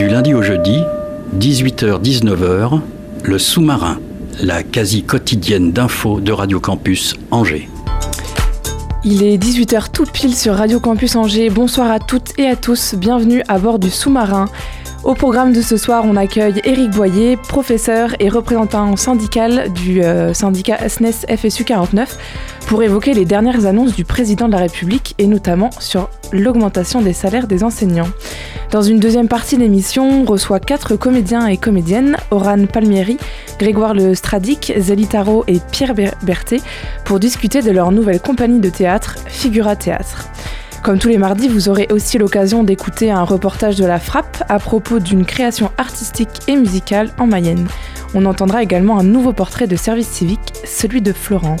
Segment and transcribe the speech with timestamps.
[0.00, 0.82] Du lundi au jeudi,
[1.38, 2.80] 18h-19h,
[3.22, 3.98] le sous-marin,
[4.40, 7.68] la quasi quotidienne d'infos de Radio Campus Angers.
[9.04, 11.50] Il est 18h tout pile sur Radio Campus Angers.
[11.50, 12.94] Bonsoir à toutes et à tous.
[12.94, 14.46] Bienvenue à bord du sous-marin.
[15.04, 20.32] Au programme de ce soir, on accueille Éric Boyer, professeur et représentant syndical du euh,
[20.32, 22.16] syndicat SNES FSU 49,
[22.70, 27.12] pour évoquer les dernières annonces du président de la République et notamment sur l'augmentation des
[27.12, 28.08] salaires des enseignants.
[28.70, 33.16] Dans une deuxième partie d'émission, on reçoit quatre comédiens et comédiennes, Oran Palmieri,
[33.58, 36.60] Grégoire Le Stradic, Zélitaro et Pierre Berthet,
[37.04, 40.28] pour discuter de leur nouvelle compagnie de théâtre, Figura Théâtre.
[40.84, 44.60] Comme tous les mardis, vous aurez aussi l'occasion d'écouter un reportage de la Frappe à
[44.60, 47.66] propos d'une création artistique et musicale en Mayenne.
[48.14, 51.56] On entendra également un nouveau portrait de service civique, celui de Florent.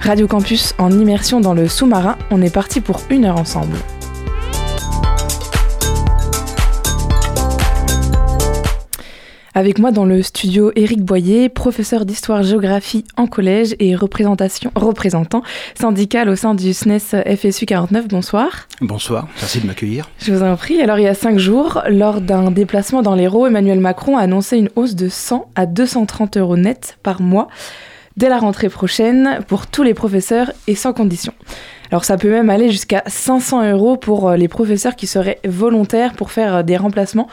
[0.00, 3.76] Radio Campus en immersion dans le sous-marin, on est parti pour une heure ensemble.
[9.54, 15.42] Avec moi dans le studio Éric Boyer, professeur d'histoire-géographie en collège et représentation, représentant
[15.74, 18.06] syndical au sein du SNES FSU 49.
[18.06, 18.68] Bonsoir.
[18.80, 20.08] Bonsoir, merci de m'accueillir.
[20.20, 20.80] Je vous en prie.
[20.80, 24.58] Alors il y a cinq jours, lors d'un déplacement dans l'Hérault, Emmanuel Macron a annoncé
[24.58, 27.48] une hausse de 100 à 230 euros net par mois
[28.18, 31.32] dès la rentrée prochaine pour tous les professeurs et sans condition.
[31.90, 36.30] Alors ça peut même aller jusqu'à 500 euros pour les professeurs qui seraient volontaires pour
[36.30, 37.28] faire des remplacements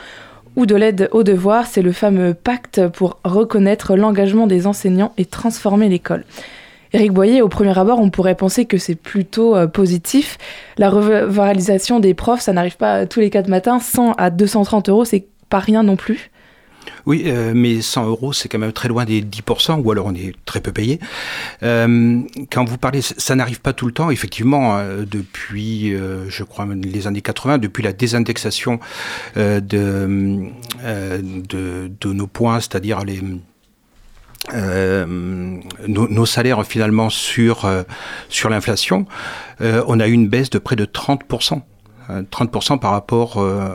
[0.55, 5.25] ou de l'aide aux devoirs, c'est le fameux pacte pour reconnaître l'engagement des enseignants et
[5.25, 6.23] transformer l'école.
[6.93, 10.37] Éric Boyer, au premier abord, on pourrait penser que c'est plutôt euh, positif.
[10.77, 13.79] La revalorisation des profs, ça n'arrive pas tous les quatre matins.
[13.79, 16.31] 100 à 230 euros, c'est pas rien non plus.
[17.05, 20.15] Oui, euh, mais 100 euros, c'est quand même très loin des 10%, ou alors on
[20.15, 20.99] est très peu payé.
[21.61, 22.21] Euh,
[22.51, 26.67] quand vous parlez, ça n'arrive pas tout le temps, effectivement, euh, depuis, euh, je crois,
[26.73, 28.79] les années 80, depuis la désindexation
[29.37, 30.49] euh, de,
[30.83, 33.21] de, de, nos points, c'est-à-dire les...
[34.53, 37.67] Nos, nos, salaires finalement sur,
[38.29, 39.07] sur l'inflation,
[39.59, 41.61] on a eu une baisse de près de 30%.
[42.09, 43.69] 30% par rapport euh,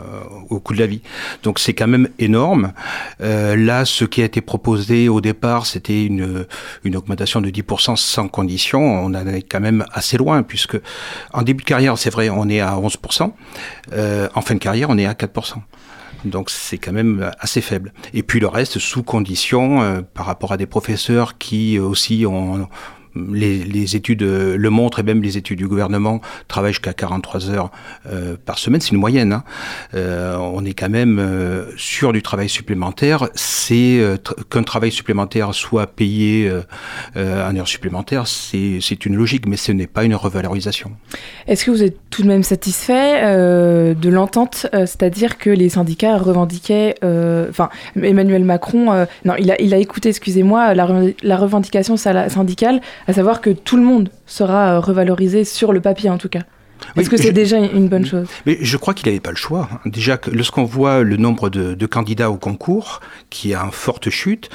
[0.49, 1.01] au coût de la vie.
[1.43, 2.73] Donc c'est quand même énorme.
[3.21, 6.45] Euh, là, ce qui a été proposé au départ, c'était une,
[6.93, 8.81] augmentation de 10% sans condition.
[8.81, 10.77] On en est quand même assez loin, puisque
[11.33, 13.31] en début de carrière, c'est vrai, on est à 11%.
[13.93, 15.55] Euh, en fin de carrière, on est à 4%.
[16.25, 17.93] Donc c'est quand même assez faible.
[18.13, 22.67] Et puis le reste sous condition euh, par rapport à des professeurs qui aussi ont
[23.15, 27.71] les, études le montrent et même les études du gouvernement travaillent jusqu'à 43 heures
[28.07, 29.33] euh, par semaine, c'est une moyenne.
[29.33, 29.43] Hein.
[29.93, 33.29] Euh, on est quand même euh, sur du travail supplémentaire.
[33.35, 34.17] C'est euh,
[34.49, 36.61] qu'un travail supplémentaire soit payé euh,
[37.17, 40.91] euh, en heure supplémentaire, c'est une logique, mais ce n'est pas une revalorisation.
[41.47, 46.95] Est-ce que vous êtes tout de même satisfait de l'entente, c'est-à-dire que les syndicats revendiquaient,
[47.49, 53.41] enfin Emmanuel Macron, non, il a, il a écouté, excusez-moi, la revendication syndicale à savoir
[53.41, 56.41] que tout le monde sera euh, revalorisé sur le papier en tout cas.
[56.95, 58.27] Est-ce que c'est déjà une bonne chose?
[58.45, 59.69] Mais je crois qu'il n'avait pas le choix.
[59.85, 64.49] Déjà, lorsqu'on voit le nombre de, de, candidats au concours, qui a une forte chute,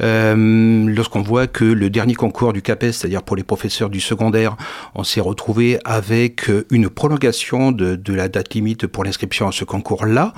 [0.00, 4.56] euh, lorsqu'on voit que le dernier concours du CAPES, c'est-à-dire pour les professeurs du secondaire,
[4.94, 9.64] on s'est retrouvé avec une prolongation de, de la date limite pour l'inscription à ce
[9.64, 10.32] concours-là,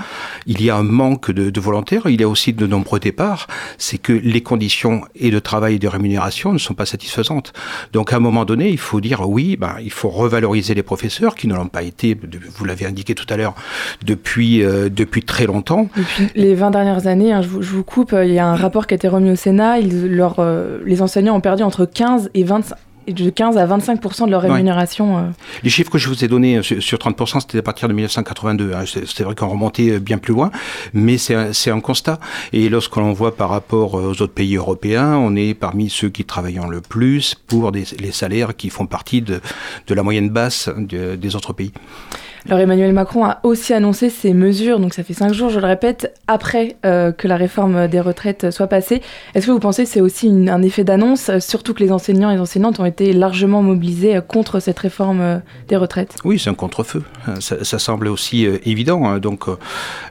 [0.46, 3.46] il y a un manque de, de, volontaires, il y a aussi de nombreux départs,
[3.78, 7.52] c'est que les conditions et de travail et de rémunération ne sont pas satisfaisantes.
[7.92, 11.29] Donc à un moment donné, il faut dire oui, ben, il faut revaloriser les professeurs
[11.34, 12.18] qui ne l'ont pas été,
[12.56, 13.54] vous l'avez indiqué tout à l'heure,
[14.04, 15.88] depuis, euh, depuis très longtemps.
[16.34, 18.96] Les 20 dernières années, hein, je, vous, coupe, il y a un rapport qui a
[18.96, 22.76] été remis au Sénat, euh, les enseignants ont perdu entre 15 et 25
[23.12, 25.16] de 15 à 25 de leur rémunération.
[25.16, 25.22] Ouais.
[25.22, 25.30] Euh...
[25.62, 27.94] Les chiffres que je vous ai donnés euh, sur, sur 30 c'était à partir de
[27.94, 28.72] 1982.
[28.74, 28.84] Hein.
[28.86, 30.50] C'est vrai qu'on remontait bien plus loin,
[30.92, 32.18] mais c'est un, un, constat.
[32.52, 36.60] Et lorsqu'on voit par rapport aux autres pays européens, on est parmi ceux qui travaillent
[36.68, 39.40] le plus pour des, les salaires qui font partie de,
[39.86, 41.72] de la moyenne basse de, des autres pays.
[42.46, 45.66] Alors Emmanuel Macron a aussi annoncé ces mesures, donc ça fait cinq jours, je le
[45.66, 49.02] répète, après euh, que la réforme des retraites soit passée.
[49.34, 52.38] Est-ce que vous pensez que c'est aussi un effet d'annonce, surtout que les enseignants et
[52.38, 56.16] enseignantes ont été largement mobilisés contre cette réforme des retraites?
[56.24, 57.02] Oui, c'est un contre-feu.
[57.40, 59.06] Ça, semble aussi évident.
[59.06, 59.18] Hein.
[59.18, 59.46] Donc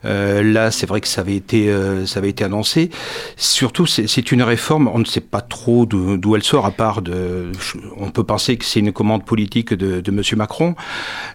[0.04, 2.90] là, c'est vrai que ça avait été, annoncé.
[3.38, 7.52] Surtout, c'est une réforme, on ne sait pas trop d'où elle sort, à part de...
[7.98, 10.22] On peut penser que c'est une commande politique de, M.
[10.38, 10.75] Macron.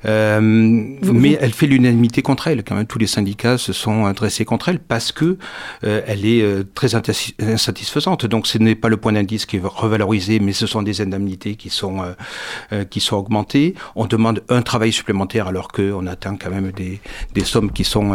[0.04, 2.64] Euh, mais elle fait l'unanimité contre elle.
[2.64, 5.38] Quand même, tous les syndicats se sont adressés contre elle parce que
[5.84, 8.26] euh, elle est euh, très insatisfaisante.
[8.26, 11.56] Donc, ce n'est pas le point d'indice qui est revalorisé, mais ce sont des indemnités
[11.56, 12.02] qui sont
[12.90, 13.74] qui sont augmentées.
[13.94, 17.00] On demande un travail supplémentaire alors qu'on atteint quand même des,
[17.34, 18.14] des sommes qui sont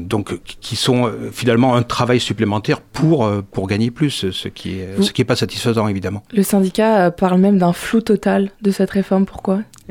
[0.00, 5.12] donc qui sont finalement un travail supplémentaire pour pour gagner plus, ce qui est ce
[5.12, 6.22] qui est pas satisfaisant évidemment.
[6.32, 9.26] Le syndicat parle même d'un flou total de cette réforme.
[9.26, 9.60] Pourquoi?
[9.60, 9.81] euh,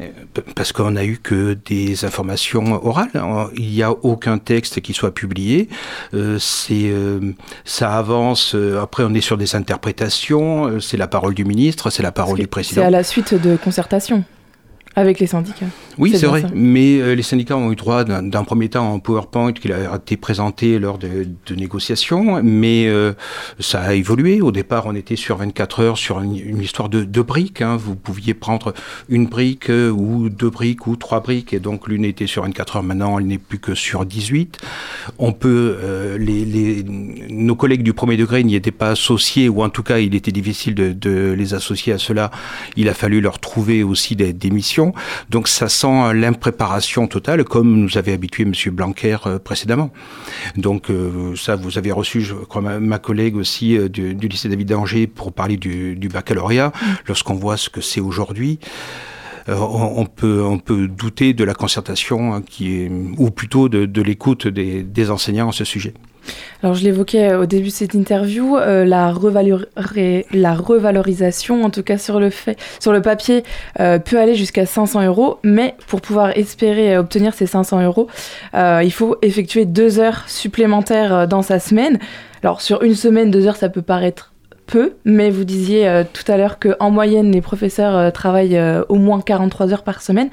[0.55, 3.09] parce qu'on n'a eu que des informations orales.
[3.55, 5.69] Il n'y a aucun texte qui soit publié.
[6.13, 7.33] Euh, c'est, euh,
[7.65, 8.55] ça avance.
[8.81, 10.79] après, on est sur des interprétations.
[10.79, 12.81] c'est la parole du ministre, c'est la parole du président.
[12.81, 14.23] C'est à la suite de concertations.
[14.95, 15.67] Avec les syndicats.
[15.97, 16.43] Oui, c'est vrai.
[16.53, 20.17] Mais euh, les syndicats ont eu droit d'un premier temps en PowerPoint qui a été
[20.17, 23.13] présenté lors de, de négociations, mais euh,
[23.59, 24.41] ça a évolué.
[24.41, 27.61] Au départ, on était sur 24 heures sur une, histoire de, de briques.
[27.61, 27.77] Hein.
[27.77, 28.73] Vous pouviez prendre
[29.07, 32.77] une brique euh, ou deux briques ou trois briques, et donc l'une était sur 24
[32.77, 32.83] heures.
[32.83, 34.57] Maintenant, elle n'est plus que sur 18.
[35.19, 39.69] On peut, les, les, nos collègues du premier degré n'y étaient pas associés, ou en
[39.69, 42.29] tout cas, il était difficile de, de les associer à cela.
[42.75, 44.80] Il a fallu leur trouver aussi des, des missions
[45.29, 48.53] donc ça sent l'impréparation totale, comme nous avait habitué M.
[48.71, 49.91] Blanquer euh, précédemment.
[50.55, 54.69] Donc euh, ça, vous avez reçu, je crois, ma, collègue aussi euh, du, lycée David
[54.69, 56.69] d'Angers pour parler du, baccalauréat.
[56.69, 56.85] Mm.
[57.07, 58.59] Lorsqu'on voit ce que c'est aujourd'hui,
[59.47, 64.47] on, peut, on peut douter de la concertation hein, qui est, ou plutôt de, l'écoute
[64.47, 65.93] des, enseignants à ce sujet.
[66.61, 72.19] Alors je l'évoquais au début de cette interview, euh, la, revalorisation, en tout cas sur
[72.19, 72.29] le,
[73.01, 73.43] papier,
[73.79, 78.07] euh, peut aller jusqu'à 500 euros, mais pour pouvoir espérer obtenir ces 500 euros,
[78.53, 81.97] euh, il faut effectuer deux heures supplémentaires dans sa semaine.
[82.43, 84.31] Alors sur une semaine, deux heures, ça peut paraître
[84.65, 88.59] peu, mais vous disiez tout à l'heure qu'en moyenne, les professeurs travaillent
[88.89, 90.29] au moins 43 heures par semaine.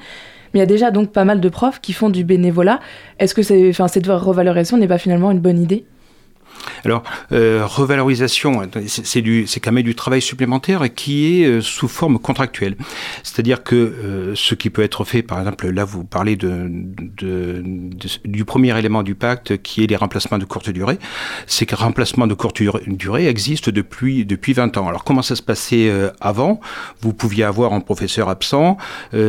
[0.53, 2.79] Mais il y a déjà donc pas mal de profs qui font du bénévolat.
[3.19, 5.85] Est-ce que enfin, cette revalorisation n'est pas finalement une bonne idée?
[6.85, 12.75] Alors, euh, revalorisation, c'est quand même du travail supplémentaire qui est euh, sous forme contractuelle.
[13.23, 16.45] C'est-à-dire que euh, ce qui peut être fait, par exemple, là vous parlez du
[18.45, 20.99] premier élément du pacte qui est les remplacements de courte durée,
[21.47, 24.87] c'est que remplacement de courte durée existe depuis depuis 20 ans.
[24.87, 25.91] Alors comment ça se passait
[26.21, 26.59] avant?
[27.01, 28.77] Vous pouviez avoir un professeur absent,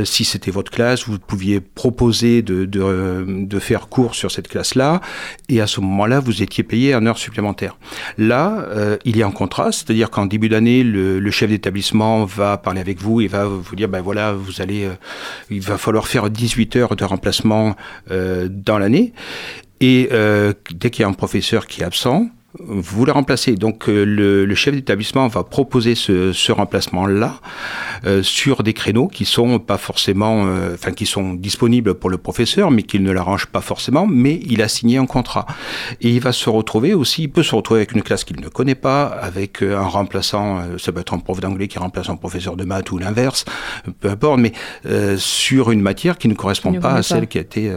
[0.05, 5.01] si c'était votre classe, vous pouviez proposer de, de, de faire cours sur cette classe-là,
[5.49, 7.77] et à ce moment-là, vous étiez payé en heure supplémentaire.
[8.19, 12.57] Là, euh, il y a un contrat, c'est-à-dire qu'en début d'année, le, chef d'établissement va
[12.57, 14.95] parler avec vous et va vous dire, ben voilà, vous allez, euh,
[15.51, 17.77] il va falloir faire 18 heures de remplacement
[18.11, 19.13] euh, dans l'année.
[19.81, 20.11] Et
[20.75, 23.55] dès qu'il y a un professeur qui est absent, vous la remplacez.
[23.55, 27.41] Donc euh, le, chef d'établissement va proposer ce, remplacement-là
[28.07, 32.19] euh, sur des créneaux qui sont pas forcément, euh, enfin qui sont disponibles pour le
[32.19, 34.07] professeur, mais qu'il ne l'arrange pas forcément.
[34.07, 35.47] Mais il a signé un contrat
[36.01, 37.25] et il va se retrouver aussi.
[37.25, 40.63] Il peut se retrouver avec une classe qu'il ne connaît pas, avec un remplaçant.
[40.79, 43.45] ça peut être un prof d'anglais qui remplace un professeur de maths ou l'inverse,
[44.01, 44.41] peu importe.
[44.41, 44.53] Mais
[45.17, 47.73] sur une matière qui ne correspond pas à celle qui a été,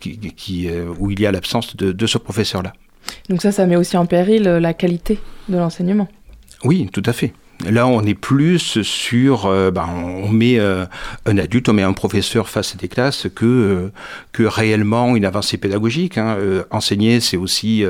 [0.00, 2.72] qui, où il y a l'absence de ce professeur-là.
[3.28, 6.08] Donc ça, ça met aussi en péril euh, la qualité de l'enseignement.
[6.62, 7.32] Oui, tout à fait.
[7.70, 10.84] Là, on est plus sur, euh, ben, on met euh,
[11.24, 13.90] un adulte, on met un professeur face à des classes que
[14.32, 16.18] que réellement une avancée pédagogique.
[16.18, 16.36] Hein.
[16.70, 17.84] enseigner, c'est aussi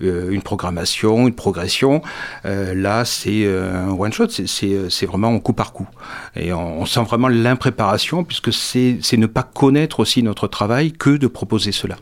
[0.00, 2.02] une programmation, une progression.
[2.44, 5.88] là, c'est un one shot, c'est vraiment un coup par coup,
[6.36, 11.26] et on sent vraiment l'impréparation puisque c'est ne pas connaître aussi notre travail que de
[11.26, 11.96] proposer cela.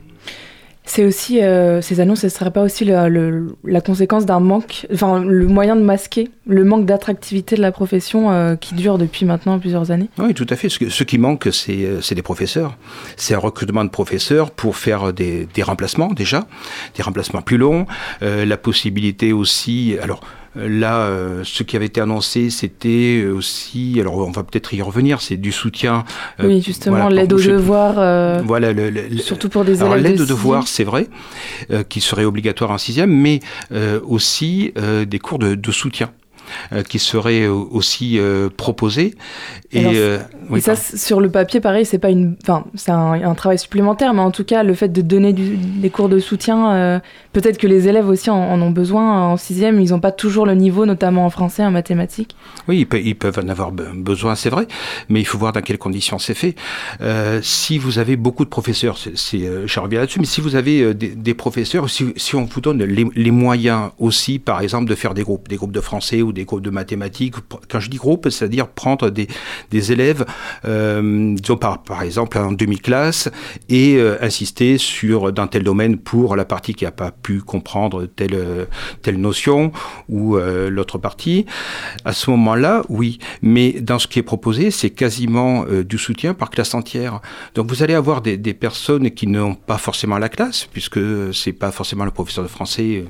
[0.87, 5.23] C'est aussi, euh, ces annonces, ce ne serait pas aussi la conséquence d'un manque, enfin
[5.25, 9.59] le moyen de masquer le manque d'attractivité de la profession euh, qui dure depuis maintenant
[9.59, 10.69] plusieurs années Oui, tout à fait.
[10.69, 12.77] Ce, qui manque, euh, c'est des professeurs.
[13.17, 16.47] C'est un recrutement de professeurs pour faire des, des remplacements déjà,
[16.97, 17.87] des remplacements plus longs,
[18.21, 20.21] la possibilité aussi, alors
[20.57, 25.21] Là, euh, ce qui avait été annoncé, c'était aussi, alors on va peut-être y revenir,
[25.21, 26.05] c'est du soutien.
[26.41, 27.99] Euh, oui, justement, l'aide aux devoirs.
[27.99, 28.73] Euh, voilà,
[29.19, 30.03] surtout pour des élèves.
[30.03, 31.09] L'aide aux devoirs, c'est vrai,
[31.89, 33.41] qui serait obligatoire en sixième, mais
[34.07, 34.73] aussi
[35.07, 36.11] des cours de, de soutien.
[36.89, 38.19] Qui seraient aussi
[38.57, 39.15] proposés.
[39.73, 39.85] Et,
[40.55, 44.21] et ça, sur le papier, pareil, c'est pas une, enfin, c'est un, travail supplémentaire, mais
[44.21, 47.01] en tout cas, le fait de donner des cours de soutien,
[47.33, 49.81] peut-être que les élèves aussi en, ont besoin en sixième.
[49.81, 52.37] Ils n'ont pas toujours le niveau, notamment en français, en mathématiques.
[52.69, 54.67] Oui, ils peuvent en avoir besoin, c'est vrai,
[55.09, 56.55] mais il faut voir dans quelles conditions c'est fait.
[57.43, 61.35] si vous avez beaucoup de professeurs, c'est, je reviens là-dessus, mais si vous avez des,
[61.35, 65.23] professeurs, si, si, on vous donne les, les moyens aussi, par exemple, de faire des
[65.23, 67.37] groupes, des groupes de français ou des groupes de mathématiques.
[67.71, 69.29] Quand je dis groupe, c'est-à-dire prendre des,
[69.93, 70.25] élèves,
[70.65, 73.31] euh, disons par, par exemple en demi-classe,
[73.69, 78.07] et euh, insister sur d'un tel domaine pour la partie qui n'a pas pu comprendre
[78.07, 78.67] telle,
[79.03, 79.73] telle notion
[80.09, 81.47] ou euh, l'autre partie.
[82.05, 83.19] À ce moment-là, oui.
[83.43, 87.21] Mais dans ce qui est proposé, c'est quasiment du soutien par classe entière.
[87.55, 91.01] Donc vous allez avoir des, des personnes qui n'ont pas forcément la classe, puisque
[91.33, 93.05] c'est pas forcément le professeur de français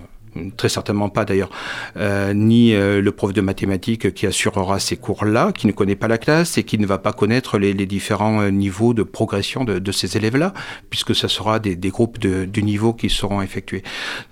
[0.57, 1.51] très certainement pas d'ailleurs,
[1.97, 6.09] euh, ni euh, le prof de mathématiques qui assurera ces cours-là, qui ne connaît pas
[6.09, 9.93] la classe et qui ne va pas connaître les, différents euh, niveaux de progression de,
[9.93, 10.53] ces élèves-là,
[10.91, 13.83] puisque ce sera des, groupes de, niveau qui seront effectués.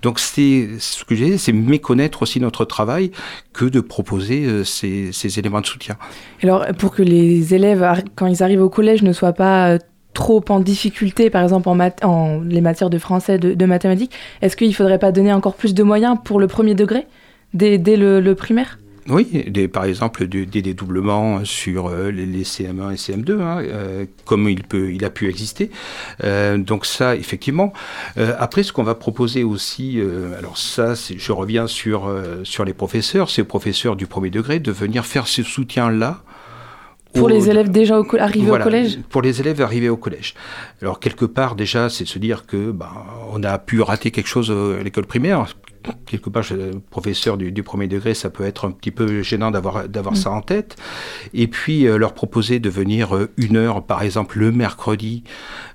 [0.01, 3.11] Donc c'est ce que j'ai, c'est méconnaître aussi notre travail
[3.53, 5.97] que de proposer ces, ces éléments de soutien.
[6.41, 9.77] Alors pour que les élèves, quand ils arrivent au collège, ne soient pas
[10.13, 14.73] trop en difficulté, par exemple en, les matières de français, de, mathématiques, est-ce qu'il ne
[14.73, 17.07] faudrait pas donner encore plus de moyens pour le premier degré,
[17.53, 18.79] dès, le, primaire?
[19.09, 24.63] Oui, par exemple des dédoublements sur euh, les, CM1 et CM2, hein, euh, comme il,
[24.63, 25.71] peut, il a pu exister.
[26.23, 27.73] Euh, donc ça, effectivement.
[28.15, 29.99] après, ce qu'on va proposer aussi,
[30.37, 32.09] alors ça, je reviens sur,
[32.43, 36.23] sur les professeurs, ces professeurs du premier degré, de venir faire ce soutien-là
[37.13, 40.33] pour les élèves déjà arrivés au collège Pour les élèves arrivés au collège.
[40.81, 42.89] Alors, quelque part, déjà, c'est de se dire que ben,
[43.31, 45.45] on a pu rater quelque chose à l'école primaire.
[46.05, 46.45] Quelque part,
[46.89, 50.17] professeur du, premier degré, ça peut être un petit peu gênant d'avoir d'avoir mm.
[50.17, 50.77] ça en tête.
[51.33, 55.23] Et puis, euh, leur proposer de venir euh, une heure, par exemple, le mercredi,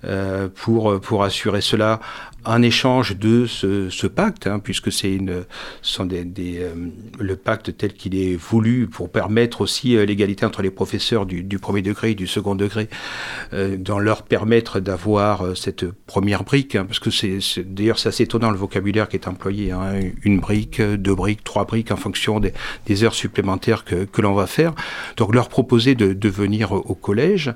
[0.04, 2.00] euh, pour, pour assurer cela
[2.48, 5.42] en échange de ce, pacte, hein, puisque c'est euh,
[7.18, 11.58] le pacte tel qu'il est voulu pour permettre aussi euh, l'égalité entre les professeurs du,
[11.58, 12.88] premier degré et du second degré,
[13.52, 18.22] euh, dans leur permettre d'avoir cette première brique, hein, parce que c'est d'ailleurs c'est assez
[18.22, 22.40] étonnant le vocabulaire qui est employé, hein, une brique, deux briques, trois briques en fonction
[22.40, 24.74] des, heures supplémentaires que, l'on va faire.
[25.18, 27.52] Donc leur proposer de, de venir au collège,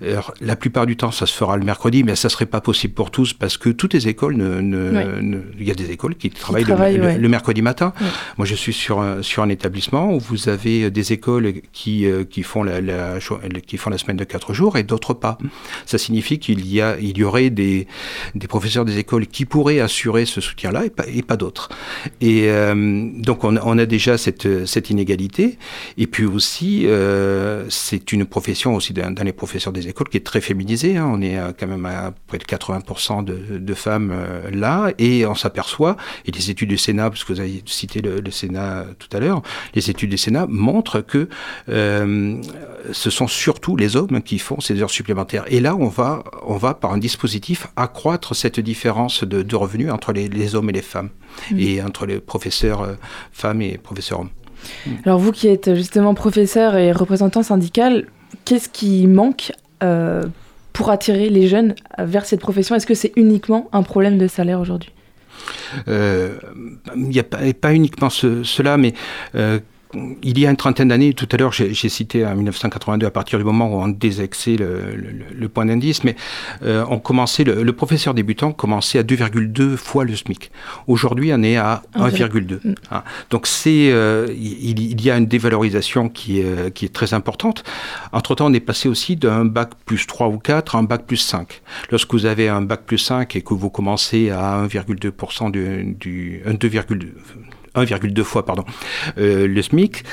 [0.00, 3.10] la plupart du temps ça se fera le mercredi, mais ça serait pas possible pour
[3.10, 7.28] tous parce que toutes les écoles ne, il y a des écoles qui travaillent, le,
[7.28, 7.92] mercredi matin.
[8.38, 12.24] Moi, je suis sur un, sur un établissement où vous avez des écoles qui, euh,
[12.24, 12.80] qui, font la,
[13.66, 15.38] qui font la semaine de quatre jours et d'autres pas.
[15.86, 17.86] Ça signifie qu'il y, a, il y aurait des,
[18.34, 21.68] des professeurs des écoles qui pourraient assurer ce soutien-là et pas, et pas d'autres.
[22.20, 25.58] Et euh, donc, on, on, a déjà cette, cette inégalité.
[25.98, 30.26] Et puis aussi, euh, c'est une profession aussi dans, les professeurs des écoles qui est
[30.26, 30.96] très féminisée.
[30.96, 31.10] Hein.
[31.12, 35.34] On est quand même à près de 80% de, de femmes euh, là, et on
[35.34, 39.20] s'aperçoit, et les études du Sénat, parce que vous avez cité le, Sénat tout à
[39.20, 39.42] l'heure,
[39.74, 41.28] les études du Sénat montrent que
[41.68, 42.40] euh,
[42.92, 45.44] ce sont surtout les hommes qui font ces heures supplémentaires.
[45.48, 50.12] Et là, on va, on va par un dispositif accroître cette différence de, revenus entre
[50.12, 51.10] les, hommes et les femmes,
[51.50, 51.58] mmh.
[51.58, 52.94] et entre les professeurs euh,
[53.32, 54.30] femmes et professeurs hommes.
[55.04, 58.06] Alors vous qui êtes justement professeur et représentant syndical,
[58.44, 59.52] qu'est-ce qui manque
[60.80, 62.74] pour attirer les jeunes vers cette profession?
[62.74, 64.92] Est-ce que c'est uniquement un problème de salaire aujourd'hui?
[65.88, 66.38] Euh,
[66.96, 68.94] Il n'y a pas, uniquement cela, mais
[69.34, 69.58] euh,
[69.94, 73.38] il y a une trentaine d'années, tout à l'heure j'ai cité en 1982 à partir
[73.38, 76.16] du moment où on désexait le, point d'indice, mais
[76.62, 80.50] euh, on commençait le, professeur débutant commençait à 2,2 fois le SMIC.
[80.86, 82.60] Aujourd'hui, on est à 1,2.
[82.62, 82.74] Mm.
[82.90, 83.02] Hein.
[83.30, 87.64] Donc c'est euh, il, y a une dévalorisation qui est, qui est très importante.
[88.12, 91.04] Entre temps, on est passé aussi d'un bac plus 3 ou 4 à un bac
[91.06, 91.62] plus 5.
[91.90, 96.42] Lorsque vous avez un bac plus 5 et que vous commencez à 1,2% du, du
[96.46, 97.08] 2,2
[97.74, 98.64] 1,2 fois pardon,
[99.18, 100.04] euh, le SMIC.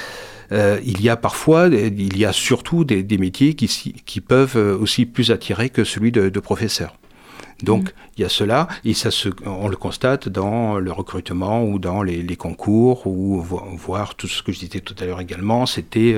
[0.53, 3.67] Euh, il y a parfois, il y a surtout des, métiers qui,
[4.05, 6.95] qui, peuvent euh, aussi plus attirer que celui de, professeur.
[7.63, 7.93] Donc mm.
[8.17, 12.01] il y a cela, et ça se, on le constate dans le recrutement ou dans
[12.01, 16.15] les, concours, ou voir tout ce que je disais tout à l'heure également, c'était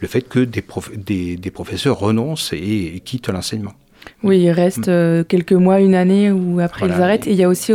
[0.00, 3.72] le fait que des, des, professeurs renoncent et, quittent l'enseignement.
[4.22, 5.24] Oui, il reste mm.
[5.24, 7.26] quelques mois, une année, ou après ils arrêtent.
[7.26, 7.72] Et il y a aussi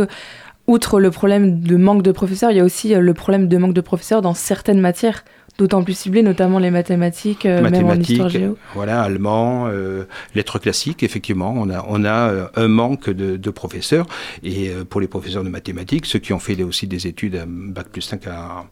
[0.70, 3.56] outre le problème de manque de professeurs, il y a aussi euh, le problème de
[3.58, 5.24] manque de professeurs dans certaines matières
[5.58, 8.56] d'autant plus ciblées, notamment les mathématiques, euh, même en histoire géo.
[8.72, 11.52] Voilà, allemand, euh, lettres classiques, effectivement.
[11.54, 14.06] On a, on a un manque de, de, professeurs.
[14.42, 17.88] Et pour les professeurs de mathématiques, ceux qui ont fait aussi des études à Bac
[17.88, 18.64] plus 5 à,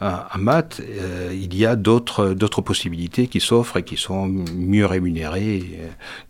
[0.00, 0.80] à, maths,
[1.30, 4.26] il y a d'autres possibilités qui s'offrent et qui sont
[4.56, 5.78] mieux rémunérées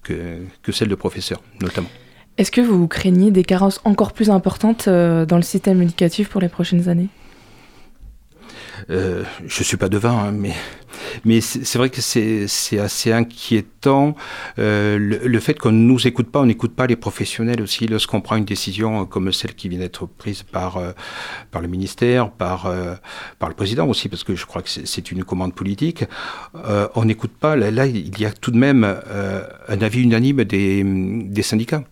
[0.03, 1.91] que, que celles de professeurs, notamment.
[2.41, 6.49] Est-ce que vous craignez des carences encore plus importantes dans le système éducatif pour les
[6.49, 7.09] prochaines années?
[8.89, 10.33] Euh, je suis pas devin, hein,
[11.27, 14.17] mais c'est vrai que c'est assez inquiétant
[14.59, 18.23] euh, le, fait qu'on ne nous écoute pas, on n'écoute pas les professionnels aussi lorsqu'on
[18.23, 20.93] prend une décision comme celle qui vient d'être prise par euh,
[21.61, 22.95] le ministère, par euh,
[23.47, 26.05] le président aussi, parce que je crois que c'est une commande politique.
[26.55, 27.55] Euh, on n'écoute pas.
[27.55, 31.85] Là, il y a tout de même un avis unanime des syndicats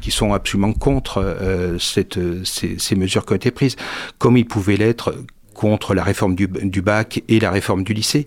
[0.00, 3.76] qui sont absolument contre euh, cette, ces, ces, mesures qui ont été prises,
[4.18, 5.14] comme ils pouvaient l'être
[5.58, 8.26] contre la réforme du, du, bac et la réforme du lycée.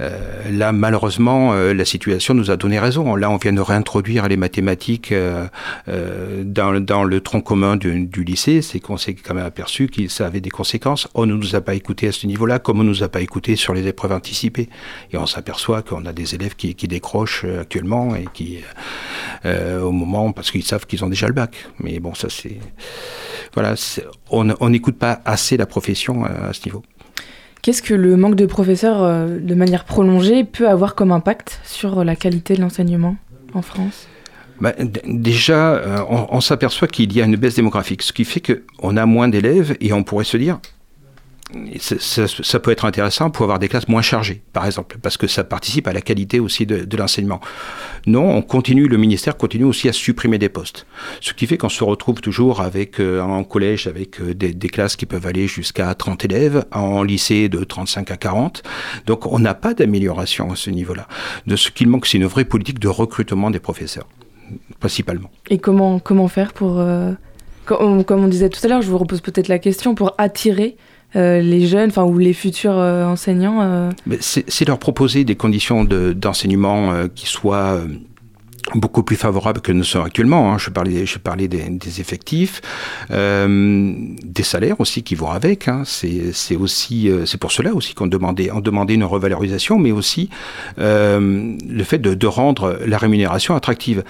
[0.00, 3.14] Euh, là, malheureusement, euh, la situation nous a donné raison.
[3.14, 5.46] Là, on vient de réintroduire les mathématiques euh,
[5.86, 8.60] euh dans, dans, le tronc commun du, du lycée.
[8.60, 11.06] C'est qu'on s'est quand même aperçu que ça avait des conséquences.
[11.14, 13.20] On ne nous a pas écouté à ce niveau-là, comme on ne nous a pas
[13.20, 14.68] écouté sur les épreuves anticipées.
[15.12, 18.58] Et on s'aperçoit qu'on a des élèves qui, qui, décrochent actuellement et qui,
[19.44, 21.54] au moment, parce qu'ils savent qu'ils ont déjà le bac.
[21.78, 22.58] Mais bon, ça c'est
[23.54, 23.74] voilà,
[24.30, 26.82] on n'écoute pas assez la profession à, ce niveau.
[27.62, 32.04] Qu'est-ce que le manque de professeurs euh, de manière prolongée peut avoir comme impact sur
[32.04, 33.16] la qualité de l'enseignement
[33.54, 34.06] en France?
[34.60, 34.74] Bah,
[35.06, 38.96] déjà, euh, on, on s'aperçoit qu'il y a une baisse démographique, ce qui fait qu'on
[38.96, 40.58] a moins d'élèves et on pourrait se dire,
[41.78, 45.44] ça, peut être intéressant pour avoir des classes moins chargées, par exemple, parce que ça
[45.44, 47.40] participe à la qualité aussi de, l'enseignement.
[48.06, 50.86] Non, on continue, le ministère continue aussi à supprimer des postes,
[51.20, 54.96] ce qui fait qu'on se retrouve toujours avec euh, en collège avec euh, des, classes
[54.96, 58.62] qui peuvent aller jusqu'à 30 élèves, en lycée de 35 à 40.
[59.06, 61.06] Donc on n'a pas d'amélioration à ce niveau-là.
[61.46, 64.08] De ce qu'il manque, c'est une vraie politique de recrutement des professeurs,
[64.80, 65.30] principalement.
[65.50, 67.12] Et comment comment faire pour euh,
[67.64, 70.76] comme, on disait tout à l'heure, je vous repose peut-être la question pour attirer
[71.14, 73.90] les jeunes, enfin ou les futurs euh, enseignants euh...
[74.20, 77.80] C'est leur proposer des conditions d'enseignement de, qui soient
[78.74, 80.52] beaucoup plus favorable que nous sommes actuellement.
[80.52, 80.58] Hein.
[80.58, 82.60] Je parlais, des, effectifs,
[83.10, 85.68] euh, des salaires aussi qui vont avec.
[85.68, 85.82] Hein.
[85.84, 90.30] C'est aussi, euh, c'est pour cela aussi qu'on demandait, on demandait une revalorisation, mais aussi
[90.78, 94.02] euh, le fait de, rendre la rémunération attractive.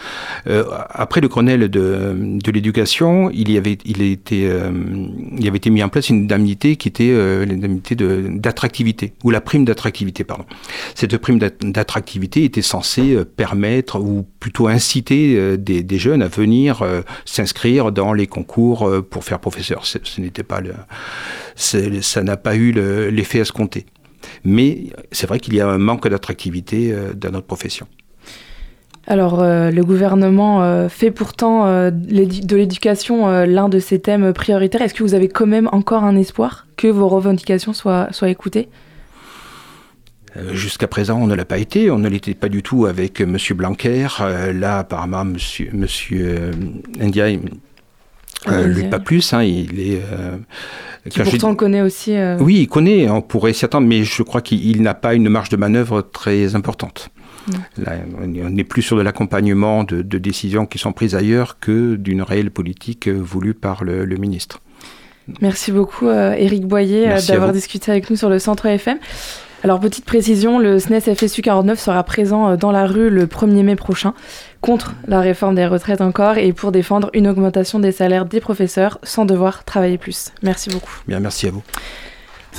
[0.46, 4.48] Après le Grenelle de, l'éducation, il y avait, il était,
[5.36, 7.12] il avait été mis en place une indemnité qui était
[7.44, 10.44] l'indemnité d'attractivité ou la prime d'attractivité, pardon.
[10.94, 17.00] Cette prime d'attractivité était censée permettre ou plutôt inciter euh, des, jeunes à venir euh,
[17.24, 19.86] s'inscrire dans les concours euh, pour faire professeur.
[19.86, 20.74] Ce n'était pas le,
[21.56, 22.72] ça n'a pas eu
[23.10, 23.86] l'effet escompté.
[24.44, 27.86] Mais c'est vrai qu'il y a un manque d'attractivité dans notre profession.
[29.06, 34.82] Alors, le gouvernement fait pourtant de l'éducation l'un de ses thèmes prioritaires.
[34.82, 38.68] Est-ce que vous avez quand même encore un espoir que vos revendications soient écoutées?
[40.36, 41.90] Euh, jusqu'à présent, on ne l'a pas été.
[41.90, 43.36] On ne l'était pas du tout avec M.
[43.54, 44.06] Blanquer.
[44.20, 45.36] Euh, là, apparemment, M.
[45.72, 46.50] Monsieur,
[46.98, 47.40] Ndiaye.
[48.48, 50.00] Euh, lui pas plus, hein, il est.
[50.12, 50.36] Euh,
[51.08, 52.14] qui pourtant on connaît aussi.
[52.16, 52.36] Euh...
[52.40, 55.48] Oui, il connaît, on pourrait s'y attendre, mais je crois qu'il n'a pas une marge
[55.48, 57.10] de manœuvre très importante.
[57.76, 57.92] Là,
[58.22, 62.22] on n'est plus sur de l'accompagnement de, de, décisions qui sont prises ailleurs que d'une
[62.22, 64.60] réelle politique voulue par le, le ministre.
[65.42, 68.98] Merci beaucoup, Éric Boyer, d'avoir discuté avec nous sur le Centre FM.
[69.64, 73.62] Alors, petite précision, le SNES FSU 49 sera présent euh, dans la rue le 1er
[73.62, 74.12] mai prochain
[74.60, 78.98] contre la réforme des retraites encore et pour défendre une augmentation des salaires des professeurs
[79.04, 80.32] sans devoir travailler plus.
[80.42, 80.92] Merci beaucoup.
[81.08, 81.62] Bien, merci à vous.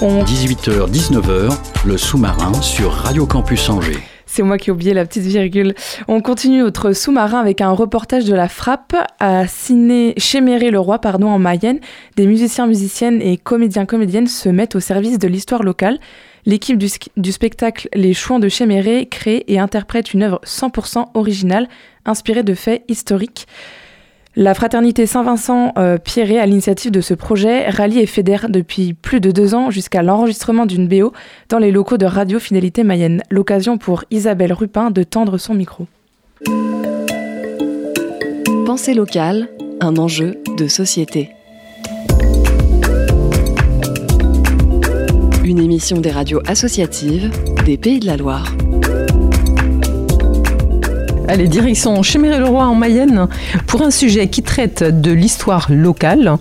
[0.02, 0.24] On...
[0.24, 4.00] 18h, 19h, le sous-marin sur Radio Campus Angers.
[4.26, 5.76] C'est moi qui ai oublié la petite virgule.
[6.08, 11.28] On continue notre sous-marin avec un reportage de la frappe à Ciné le roi pardon,
[11.28, 11.80] en Mayenne.
[12.16, 16.00] Des musiciens, musiciennes et comédiens, comédiennes se mettent au service de l'histoire locale.
[16.46, 21.68] L'équipe du, spectacle Les Chouans de Chéméré crée et interprète une œuvre 100% originale,
[22.06, 23.48] inspirée de faits historiques.
[24.36, 29.22] La fraternité Saint-Vincent euh, Pierret, à l'initiative de ce projet, rallie et fédère depuis plus
[29.22, 31.14] de deux ans jusqu'à l'enregistrement d'une BO
[31.50, 33.24] dans les locaux de Radio Fidélité Mayenne.
[33.32, 35.88] L'occasion pour Isabelle Rupin de tendre son micro.
[38.68, 41.32] Pensée locale, un enjeu de société.
[45.46, 47.30] Une émission des radios associatives
[47.66, 48.56] des Pays de la Loire.
[51.28, 53.28] Allez, direction Chéméré-le-Roi en Mayenne
[53.68, 56.38] pour un sujet qui traite de l'histoire locale,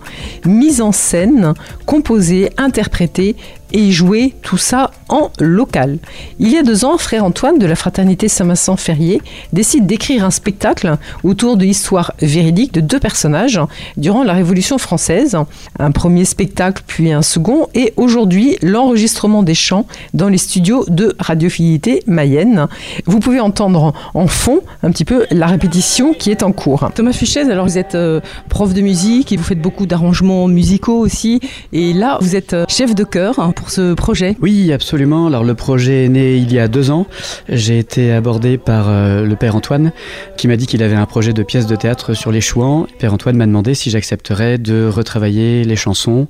[0.46, 1.52] mise en scène,
[1.84, 3.36] composée, interprétée
[3.72, 5.98] et jouer tout ça en local.
[6.38, 9.20] Il y a deux ans, frère Antoine de la fraternité Saint-Vincent-Ferrier
[9.52, 13.60] décide d'écrire un spectacle autour de l'histoire véridique de deux personnages
[13.96, 15.36] durant la Révolution française.
[15.78, 21.14] Un premier spectacle puis un second et aujourd'hui l'enregistrement des chants dans les studios de
[21.18, 22.68] Radiofidélité Mayenne.
[23.06, 26.90] Vous pouvez entendre en fond un petit peu la répétition qui est en cours.
[26.94, 30.98] Thomas Fuchez, alors vous êtes euh, prof de musique et vous faites beaucoup d'arrangements musicaux
[30.98, 31.40] aussi
[31.72, 34.36] et là vous êtes euh, chef de chœur pour ce projet?
[34.40, 35.26] Oui, absolument.
[35.26, 37.06] Alors le projet est né il y a deux ans.
[37.48, 39.92] J'ai été abordé par euh, le père Antoine
[40.36, 42.86] qui m'a dit qu'il avait un projet de pièce de théâtre sur les chouans.
[42.98, 46.28] Père Antoine m'a demandé si j'accepterais de retravailler les chansons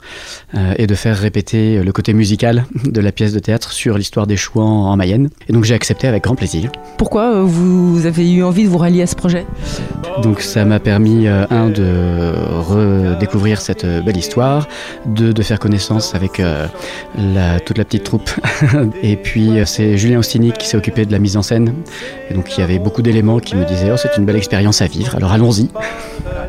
[0.76, 4.36] et de faire répéter le côté musical de la pièce de théâtre sur l'histoire des
[4.36, 5.30] chouans en Mayenne.
[5.48, 6.70] Et donc j'ai accepté avec grand plaisir.
[6.98, 9.46] Pourquoi vous avez eu envie de vous rallier à ce projet?
[10.22, 14.68] Donc ça m'a permis, un, de redécouvrir cette belle histoire,
[15.06, 16.40] deux, de faire connaissance avec
[17.16, 18.30] la, toute la petite troupe.
[19.02, 21.74] et puis c'est Julien Ostinic qui s'est occupé de la mise en scène.
[22.30, 24.82] Et donc il y avait beaucoup d'éléments qui me disaient oh, c'est une belle expérience
[24.82, 25.68] à vivre, alors allons-y.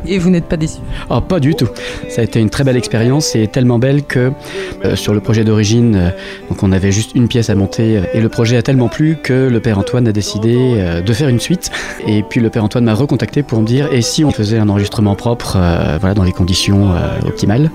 [0.08, 0.78] Et vous n'êtes pas déçu
[1.10, 1.68] Oh, pas du tout.
[2.08, 4.32] Ça a été une très belle expérience et tellement belle que
[4.84, 6.10] euh, sur le projet d'origine, euh,
[6.48, 9.48] donc on avait juste une pièce à monter et le projet a tellement plu que
[9.48, 11.70] le père Antoine a décidé euh, de faire une suite.
[12.06, 14.68] Et puis le père Antoine m'a recontacté pour me dire et si on faisait un
[14.68, 15.58] enregistrement propre,
[16.00, 16.90] voilà, dans les conditions
[17.26, 17.70] optimales.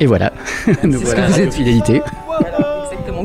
[0.00, 0.32] Et voilà,
[0.84, 2.02] nous voilà vous êtes fidélité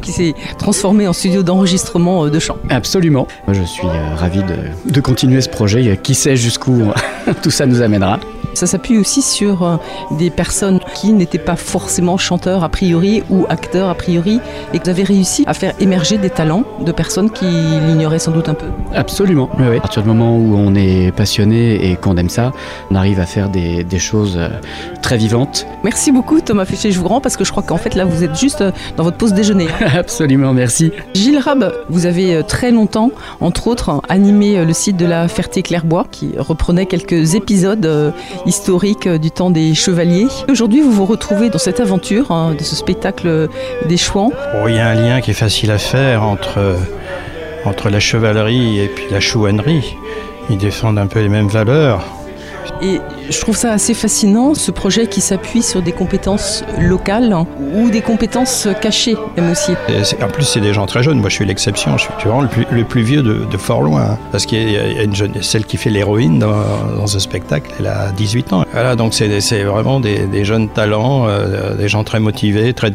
[0.02, 2.58] qui s'est transformé en studio d'enregistrement de chant.
[2.70, 3.28] Absolument.
[3.48, 6.00] Je suis ravi de, de continuer ce projet.
[6.02, 6.92] Qui sait jusqu'où
[7.44, 8.20] tout ça nous amènera.
[8.54, 9.78] Ça s'appuie aussi sur euh,
[10.12, 14.40] des personnes qui n'étaient pas forcément chanteurs a priori ou acteurs a priori
[14.74, 18.32] et que vous avez réussi à faire émerger des talents de personnes qui l'ignoraient sans
[18.32, 18.68] doute un peu.
[18.94, 19.50] Absolument.
[19.58, 22.52] Oui, À partir du moment où on est passionné et qu'on aime ça,
[22.90, 24.50] on arrive à faire des, choses euh,
[25.02, 25.68] très vivantes.
[25.84, 28.24] Merci beaucoup Thomas Féché, je vous rends parce que je crois qu'en fait là vous
[28.24, 29.68] êtes juste euh, dans votre pause déjeuner.
[29.93, 30.91] Absolument, merci.
[31.13, 36.34] Gilles Rab, vous avez très longtemps, entre autres, animé le site de la Ferté-Clairbois qui
[36.38, 38.12] reprenait quelques épisodes euh,
[39.17, 40.27] du temps des chevaliers.
[40.49, 43.49] Aujourd'hui, vous vous retrouvez dans cette aventure hein, de ce spectacle
[43.88, 44.32] des chouans.
[44.56, 46.75] Oh, il y a un lien qui est facile à faire entre, euh,
[47.65, 49.95] entre la chevalerie et puis la chouannerie.
[50.49, 52.04] Ils défendent un peu les mêmes valeurs.
[52.82, 52.99] Et
[53.30, 57.36] je trouve ça assez fascinant, ce projet qui s'appuie sur des compétences locales
[57.76, 59.72] ou des compétences cachées, même aussi.
[60.22, 61.20] en plus, c'est des gens très jeunes.
[61.20, 61.98] Moi, je suis l'exception.
[61.98, 64.18] Je suis vraiment le plus, vieux de, fort loin.
[64.32, 68.12] Parce qu'il y a une jeune, celle qui fait l'héroïne dans, ce spectacle, elle a
[68.12, 68.66] 18 ans.
[68.72, 72.92] Voilà, donc c'est vraiment des, jeunes talents, euh, des gens très motivés, très,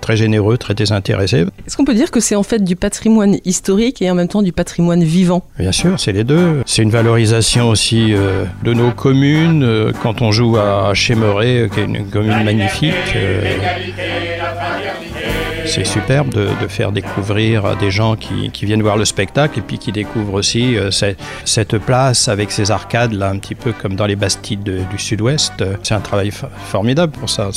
[0.00, 1.46] très généreux, très désintéressés.
[1.66, 4.42] Est-ce qu'on peut dire que c'est en fait du patrimoine historique et en même temps
[4.42, 5.42] du patrimoine vivant?
[5.58, 6.62] Bien sûr, c'est les deux.
[6.66, 11.68] C'est une valorisation aussi euh, de nos communes euh, quand on joue à Chémeret, euh,
[11.68, 12.94] qui est une commune magnifique.
[13.16, 13.42] Euh,
[15.64, 19.78] c'est superbe de, faire découvrir à des gens qui, viennent voir le spectacle et puis
[19.78, 24.16] qui découvrent aussi cette, place avec ses arcades, là, un petit peu comme dans les
[24.16, 25.64] Bastides du Sud-Ouest.
[25.82, 26.30] C'est un travail
[26.66, 27.48] formidable pour ça.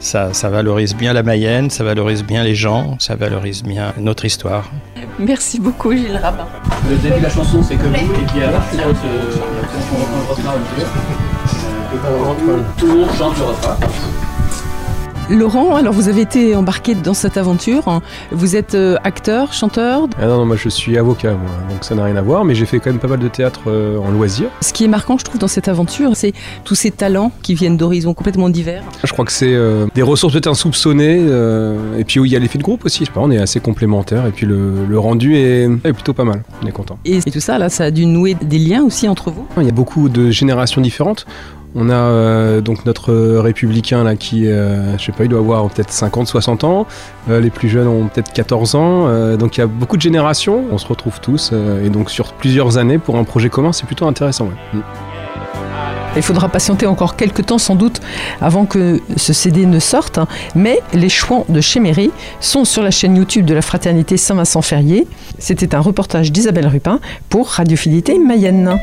[0.00, 4.26] Ça, ça, valorise bien la Mayenne, ça valorise bien les gens, ça valorise bien notre
[4.26, 4.70] histoire.
[5.18, 6.46] Merci beaucoup Gilles Rabin.
[6.90, 9.57] Le début de la chanson c'est que vous, et puis à partir de ce...
[12.76, 13.76] Tout le monde chante le refrain.
[15.30, 18.00] Laurent, alors vous avez été embarqué dans cette aventure.
[18.32, 21.94] Vous êtes euh, acteur, chanteur ah non, non, moi je suis avocat, moi, donc ça
[21.94, 24.10] n'a rien à voir, mais j'ai fait quand même pas mal de théâtre euh, en
[24.10, 24.48] loisir.
[24.62, 26.32] Ce qui est marquant, je trouve, dans cette aventure, c'est
[26.64, 28.82] tous ces talents qui viennent d'horizons complètement divers.
[29.04, 31.18] Je crois que c'est euh, des ressources peut-être insoupçonnées,
[31.98, 33.04] et puis où il y a l'effet de groupe aussi.
[33.14, 36.42] On est assez complémentaires, et puis le, rendu est, plutôt pas mal.
[36.62, 36.98] On est content.
[37.04, 39.46] Et, et tout ça, là, ça a dû nouer des liens aussi entre vous?
[39.58, 41.26] Il y a beaucoup de générations différentes.
[41.74, 45.68] On a euh, donc notre républicain là qui, euh, je sais pas, il doit avoir
[45.68, 46.86] peut-être 50, 60 ans.
[47.28, 49.36] Euh, les plus jeunes ont peut-être 14 ans.
[49.36, 50.64] donc il y a beaucoup de générations.
[50.70, 51.52] On se retrouve tous
[51.84, 54.48] et donc sur plusieurs années pour un projet commun, c'est plutôt intéressant.
[54.72, 54.78] Mm.
[56.16, 58.00] Il faudra patienter encore quelques temps sans doute
[58.40, 60.18] avant que ce CD ne sorte,
[60.56, 65.06] mais les chouans de Chéméry sont sur la chaîne YouTube de la Fraternité Saint-Vincent-Ferrier.
[65.38, 68.78] C'était un reportage d'Isabelle Rupin pour Radiofidélité Mayenne.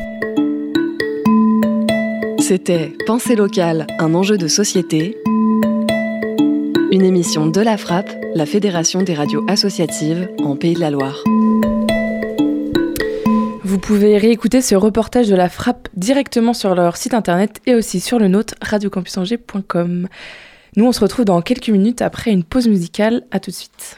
[2.40, 5.18] C'était Pensée locale, un enjeu de société.
[6.92, 11.24] Une émission de la Frappe, la Fédération des radios associatives en Pays de la Loire.
[13.64, 18.00] Vous pouvez réécouter ce reportage de la Frappe directement sur leur site internet et aussi
[18.00, 20.08] sur le nôtre radiocampusangers.com.
[20.76, 23.24] Nous, on se retrouve dans quelques minutes après une pause musicale.
[23.32, 23.98] À tout de suite.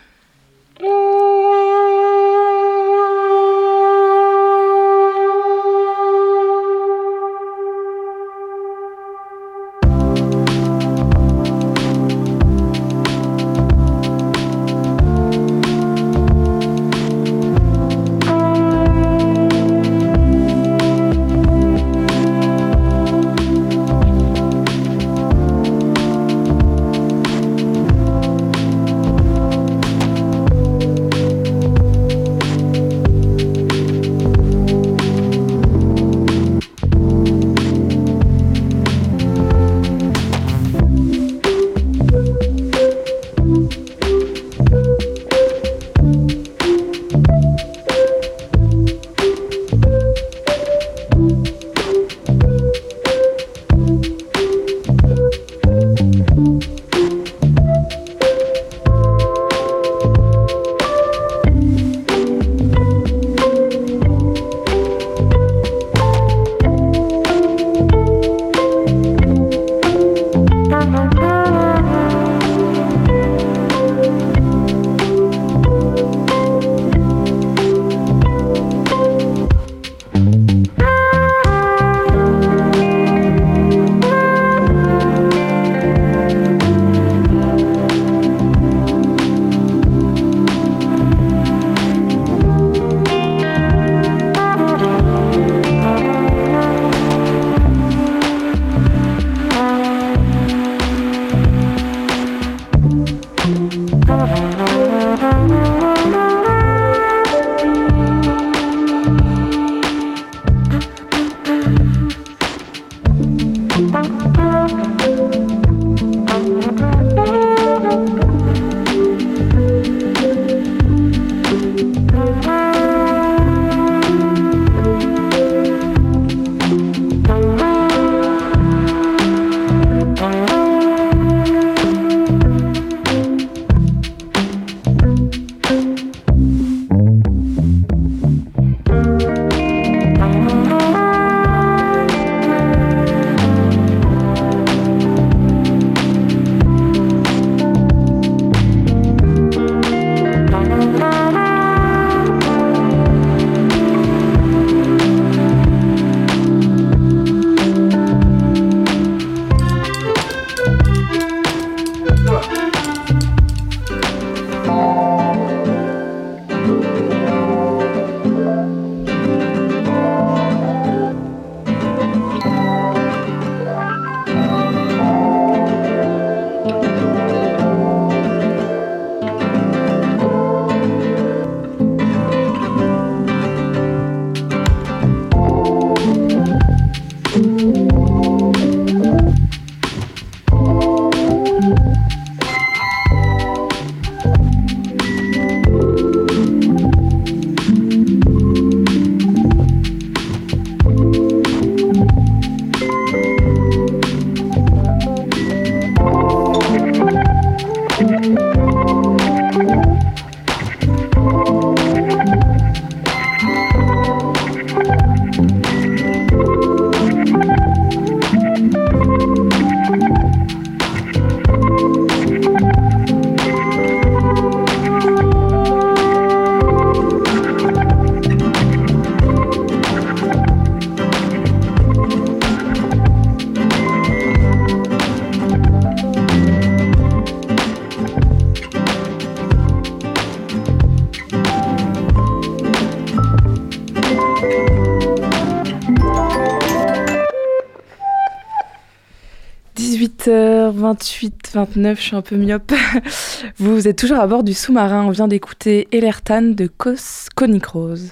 [250.93, 252.73] 18h28, 29, je suis un peu myope.
[253.58, 255.06] Vous êtes toujours à bord du sous-marin.
[255.06, 257.28] On vient d'écouter Elertan de Cos
[257.71, 258.12] Rose.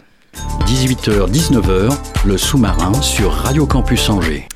[0.66, 4.48] 18h, 19h, le sous-marin sur Radio Campus Angers.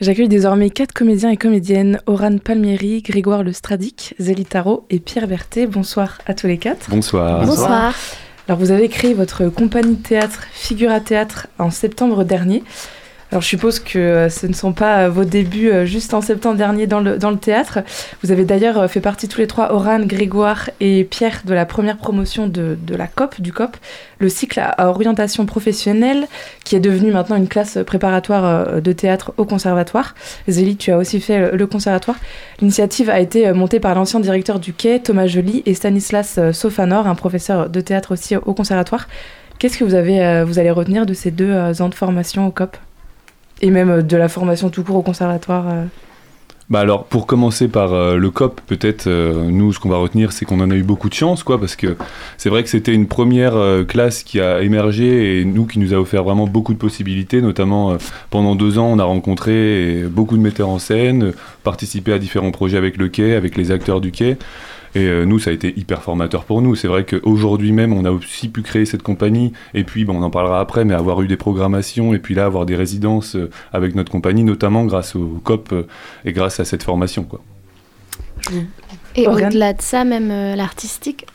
[0.00, 5.66] J'accueille désormais quatre comédiens et comédiennes, Oran Palmieri, Grégoire Lestradic, Zélitaro et Pierre Berthet.
[5.66, 6.88] Bonsoir à tous les quatre.
[6.88, 7.44] Bonsoir.
[7.44, 7.94] Bonsoir.
[8.46, 12.62] Alors vous avez créé votre compagnie de théâtre Figura Théâtre en septembre dernier.
[13.30, 16.22] Alors je suppose que euh, ce ne sont pas euh, vos débuts euh, juste en
[16.22, 17.80] septembre dernier dans le, dans le théâtre.
[18.22, 21.98] Vous avez d'ailleurs fait partie tous les trois, Oran, Grégoire et Pierre, de la première
[21.98, 23.76] promotion de, de la COP, du COP,
[24.18, 26.26] le cycle à orientation professionnelle,
[26.64, 30.14] qui est devenu maintenant une classe préparatoire de théâtre au conservatoire.
[30.48, 32.16] Zélie, tu as aussi fait le conservatoire.
[32.60, 37.14] L'initiative a été montée par l'ancien directeur du Quai, Thomas Joly, et Stanislas Sofanor, un
[37.14, 39.06] professeur de théâtre aussi au conservatoire.
[39.58, 42.76] Qu'est-ce que vous, avez, vous allez retenir de ces deux ans de formation au COP?
[43.60, 45.84] Et même euh, de la formation tout court au conservatoire euh.
[46.70, 50.44] bah alors, pour commencer par euh, le COP, peut-être, nous, ce qu'on va retenir, c'est
[50.44, 51.96] qu'on en a eu beaucoup de chance, quoi, parce que
[52.36, 53.54] c'est vrai que c'était une première
[53.88, 57.96] classe qui a émergé et nous, qui nous a offert vraiment beaucoup de possibilités, notamment
[58.28, 61.32] pendant deux ans, on a rencontré beaucoup de metteurs en scène,
[61.64, 64.36] participé à différents projets avec le quai, avec les acteurs du quai.
[64.94, 66.74] Et euh, nous, ça a été hyper formateur pour nous.
[66.74, 69.52] C'est vrai qu'aujourd'hui même, on a aussi pu créer cette compagnie.
[69.74, 72.44] Et puis, bon, on en parlera après, mais avoir eu des programmations et puis là,
[72.44, 75.86] avoir des résidences euh, avec notre compagnie, notamment grâce au COP euh,
[76.24, 77.24] et grâce à cette formation.
[77.24, 77.40] Quoi.
[79.14, 81.26] Et au-delà de ça, même l'artistique,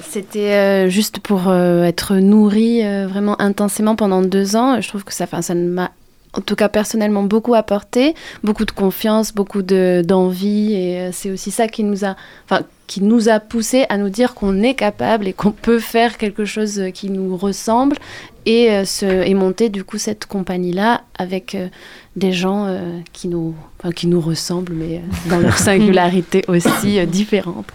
[0.00, 4.80] c'était juste pour être nourri vraiment intensément pendant deux ans.
[4.80, 5.90] Je trouve que ça, ça m'a
[6.38, 11.66] en tout cas personnellement beaucoup apporté, beaucoup de confiance, beaucoup d'envie et c'est aussi ça
[11.66, 15.32] qui nous a, enfin qui nous a poussé à nous dire qu'on est capable et
[15.32, 17.96] qu'on peut faire quelque chose qui nous ressemble
[18.46, 21.68] et, euh, se, et monter du coup cette compagnie-là avec euh,
[22.16, 23.54] des gens euh, qui, nous,
[23.94, 27.66] qui nous ressemblent, mais dans leur singularité aussi différente.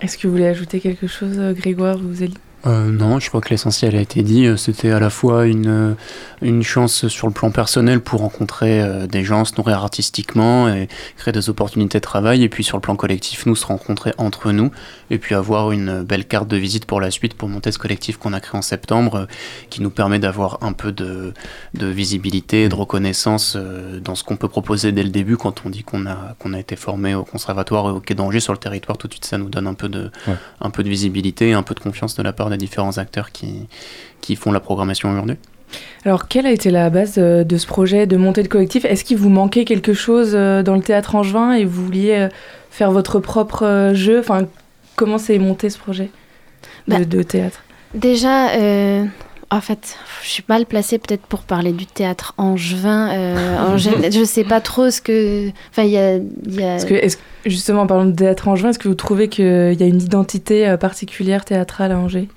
[0.00, 2.38] Est-ce que vous voulez ajouter quelque chose, Grégoire ou Zélie?
[2.64, 4.46] Euh, non, je crois que l'essentiel a été dit.
[4.46, 5.94] Euh, c'était à la fois une, euh,
[6.42, 11.32] une chance sur le plan personnel pour rencontrer des gens, se nourrir artistiquement et créer
[11.32, 12.44] des opportunités de travail.
[12.44, 14.70] Et puis sur le plan collectif, nous se rencontrer entre nous
[15.10, 18.16] et puis avoir une belle carte de visite pour la suite pour monter ce collectif
[18.16, 19.26] qu'on a créé en septembre
[19.70, 21.32] qui nous permet d'avoir un peu de,
[21.74, 23.56] de visibilité et de reconnaissance
[24.02, 26.60] dans ce qu'on peut proposer dès le début quand on dit qu'on a, qu'on a
[26.60, 28.98] été formé au conservatoire et au Quai d'Angers sur le territoire.
[28.98, 30.10] Tout de suite, ça nous donne un peu de,
[30.60, 33.32] un peu de visibilité et un peu de confiance de la part des différents acteurs
[33.32, 33.66] qui,
[34.20, 35.36] qui font la programmation aujourd'hui.
[36.04, 38.84] Alors, quelle a été la base euh, de ce projet de montée de collectif?
[38.84, 42.28] Est-ce qu'il vous manquait quelque chose euh, dans le théâtre angevin et vous vouliez euh,
[42.70, 44.18] faire votre propre jeu?
[44.18, 44.46] Enfin,
[44.96, 46.10] comment s'est monté ce projet
[46.88, 47.62] de, bah, théâtre?
[47.94, 48.48] Déjà,
[49.50, 53.10] en fait, je suis mal placée peut-être pour parler du théâtre angevin.
[53.12, 55.50] Euh, je sais pas trop ce que.
[55.70, 56.84] Enfin, il y a.
[56.84, 56.94] que,
[57.46, 60.74] justement, en parlant de théâtre angevin, est-ce que vous trouvez qu'il y a une identité
[60.80, 62.28] particulière théâtrale à Angers?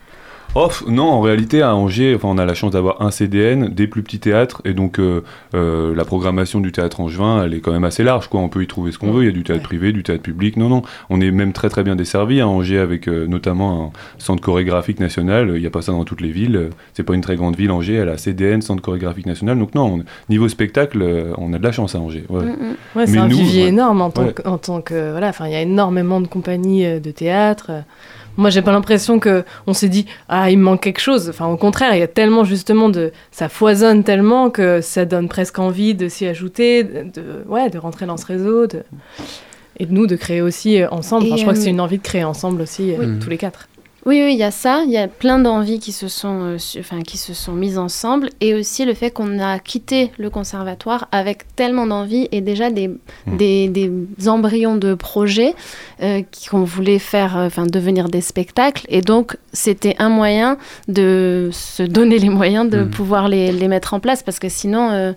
[0.57, 3.87] Oh, non, en réalité, à Angers, enfin, on a la chance d'avoir un CDN, des
[3.87, 5.21] plus petits théâtres, et donc euh,
[5.53, 8.29] euh, la programmation du théâtre angevin, elle est quand même assez large.
[8.29, 8.39] Quoi.
[8.39, 9.23] On peut y trouver ce qu'on veut.
[9.23, 10.55] Il y a du théâtre privé, du théâtre public.
[10.55, 13.99] Non, non, on est même très très bien desservi à Angers avec euh, notamment un
[14.17, 15.51] centre chorégraphique national.
[15.55, 16.69] Il n'y a pas ça dans toutes les villes.
[16.93, 17.95] C'est pas une très grande ville, Angers.
[17.95, 19.59] Elle a CDN, centre chorégraphique national.
[19.59, 21.05] Donc non, niveau spectacle,
[21.37, 22.23] on a de la chance à Angers.
[22.29, 22.45] Ouais.
[22.45, 23.05] Mm, mm.
[23.07, 25.27] c'est un vivier énorme en tant, que, en tant que voilà.
[25.27, 27.71] Enfin, il y a énormément de compagnies de théâtre.
[28.37, 31.29] Moi, j'ai pas l'impression que on s'est dit ah il me manque quelque chose.
[31.29, 35.27] Enfin, au contraire, il y a tellement justement de ça foisonne tellement que ça donne
[35.27, 38.83] presque envie de s'y ajouter, de, ouais, de rentrer dans ce réseau, de...
[39.77, 41.27] et de nous de créer aussi ensemble.
[41.27, 43.67] je crois que c'est euh, une envie de créer ensemble aussi euh, tous les quatre.
[44.07, 44.83] Oui, oui, il y a ça.
[44.85, 48.29] Il y a plein d'envies qui se sont, euh, enfin, qui se sont mises ensemble,
[48.39, 52.89] et aussi le fait qu'on a quitté le conservatoire avec tellement d'envies et déjà des,
[52.89, 53.37] hmm.
[53.37, 53.91] des, des,
[54.27, 55.55] embryons de projets
[56.03, 61.49] euh, qu'on voulait faire, euh, enfin, devenir des spectacles, et donc c'était un moyen de
[61.51, 62.91] se donner les moyens de hmm.
[62.91, 65.15] pouvoir les, les, mettre en place, parce que sinon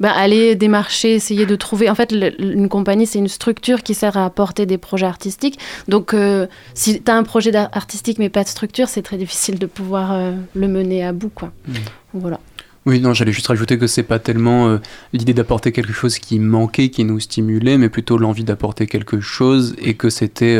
[0.00, 1.90] ben, aller démarcher, essayer de trouver.
[1.90, 5.58] En fait, une compagnie, c'est une structure qui sert à apporter des projets artistiques.
[5.88, 9.58] Donc, euh, si tu as un projet artistique mais pas de structure, c'est très difficile
[9.58, 11.30] de pouvoir euh, le mener à bout.
[11.34, 11.50] Quoi.
[11.66, 11.72] Mmh.
[12.14, 12.40] Voilà.
[12.86, 14.78] Oui, non, j'allais juste rajouter que c'est pas tellement euh,
[15.12, 19.74] l'idée d'apporter quelque chose qui manquait, qui nous stimulait, mais plutôt l'envie d'apporter quelque chose
[19.78, 20.58] et que c'était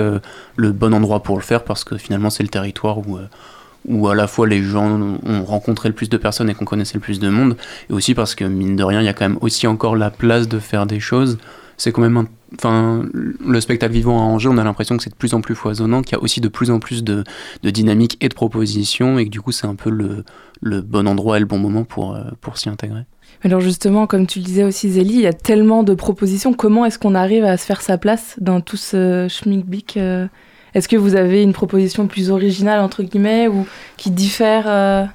[0.57, 3.19] le bon endroit pour le faire parce que finalement c'est le territoire où
[3.89, 6.95] où à la fois les gens ont rencontré le plus de personnes et qu'on connaissait
[6.95, 7.57] le plus de monde,
[7.91, 10.11] et aussi parce que mine de rien, il y a quand même aussi encore la
[10.11, 11.39] place de faire des choses.
[11.77, 15.17] C'est quand même Enfin, le spectacle vivant à Angers, on a l'impression que c'est de
[15.17, 17.23] plus en plus foisonnant, qu'il y a aussi de plus en plus de,
[17.63, 20.25] de dynamique et de propositions, et que du coup, c'est un peu le,
[20.81, 22.23] bon endroit et le bon moment pour, euh,
[22.55, 23.03] s'y intégrer.
[23.45, 26.55] Alors justement, comme tu le disais aussi Zélie, il y a tellement de propositions.
[26.55, 30.27] Comment est-ce qu'on arrive à se faire sa place dans tout ce schmilblick euh
[30.75, 35.09] Est-ce que vous avez une proposition plus originale, entre guillemets, ou qui diffère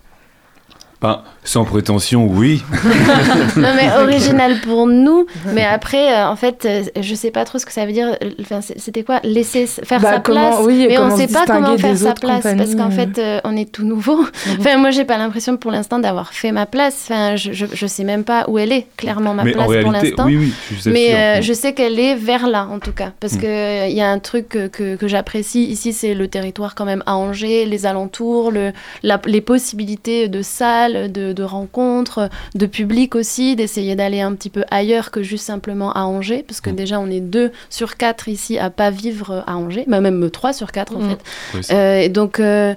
[1.03, 2.63] euh Ben, sans prétention, oui.
[3.57, 7.59] non mais original pour nous, mais après euh, en fait euh, je sais pas trop
[7.59, 8.17] ce que ça veut dire.
[8.41, 11.45] Enfin c'était quoi laisser faire Bah, sa comment- place, oui, mais on comment sait pas
[11.45, 12.91] comment distinguer faire des sa autres place parce qu'en euh.
[12.91, 14.23] fait euh, on est tout nouveau.
[14.59, 17.07] Enfin moi j'ai pas l'impression pour l'instant d'avoir fait ma place.
[17.09, 19.71] Enfin je, je, je sais même pas où elle est clairement ma Mais place en
[19.81, 20.25] pour réalité, l'instant.
[20.27, 21.15] oui, oui, je Mais sûr.
[21.17, 21.41] euh, Mm.
[21.41, 23.39] je sais qu'elle est vers là en tout cas parce Mm.
[23.41, 26.75] que euh, il y a un truc que, que, que j'apprécie ici c'est le territoire
[26.75, 32.29] quand même à Angers, les alentours, le, la- les possibilités de salles, de, de rencontres,
[32.56, 36.62] de public aussi, d'essayer d'aller un petit peu ailleurs que juste simplement à Angers, parce
[36.62, 36.75] que Mm.
[36.75, 40.53] déjà on est deux sur quatre ici à pas vivre à Angers, bah, même trois
[40.53, 41.10] sur quatre en Mm.
[41.10, 41.19] fait.
[41.56, 42.74] Oui, Euh, et donc euh,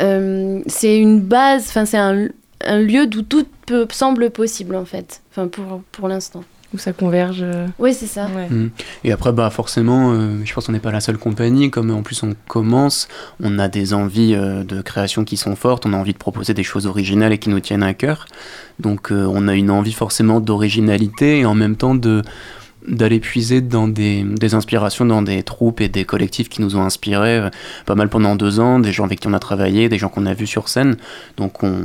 [0.00, 2.28] euh, c'est une base, enfin c'est un,
[2.64, 6.42] un lieu d'où tout peut- semble possible en fait, enfin pour, pour l'instant.
[6.72, 8.28] Où ça converge euh, Oui c'est ça.
[8.36, 8.48] ouais.
[8.48, 8.70] Mm.
[9.02, 11.68] Et après, bah forcément, euh, je pense qu'on n'est pas la seule compagnie.
[11.70, 13.08] Comme en plus on commence,
[13.42, 15.84] on a des envies euh, de création qui sont fortes.
[15.84, 18.26] On a envie de proposer des choses originales et qui nous tiennent à cœur.
[18.78, 22.22] Donc euh, on a une envie forcément d'originalité et en même temps de
[22.88, 26.82] d'aller puiser dans des, des inspirations dans des troupes et des collectifs qui nous ont
[26.82, 27.50] inspirés
[27.84, 30.24] pas mal pendant deux ans, des gens avec qui on a travaillé, des gens qu'on
[30.24, 30.96] a vus sur scène.
[31.36, 31.84] Donc on,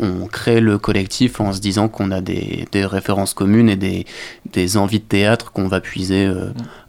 [0.00, 4.06] on crée le collectif en se disant qu'on a des, des références communes et des,
[4.52, 6.46] des envies de théâtre qu'on va puiser euh,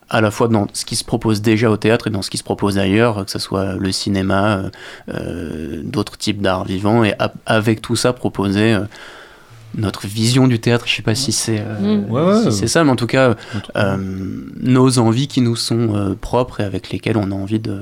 [0.09, 2.37] à la fois dans ce qui se propose déjà au théâtre et dans ce qui
[2.37, 4.69] se propose ailleurs, que ce soit le cinéma, euh,
[5.13, 8.81] euh, d'autres types d'art vivant, et a- avec tout ça proposer euh,
[9.75, 10.85] notre vision du théâtre.
[10.87, 12.11] Je sais pas si c'est euh, Mm.
[12.11, 12.43] Ouais, ouais.
[12.43, 13.35] si c'est ça, mais en tout cas,
[13.77, 13.97] euh,
[14.59, 17.79] nos envies qui nous sont euh, propres et avec lesquelles on a envie de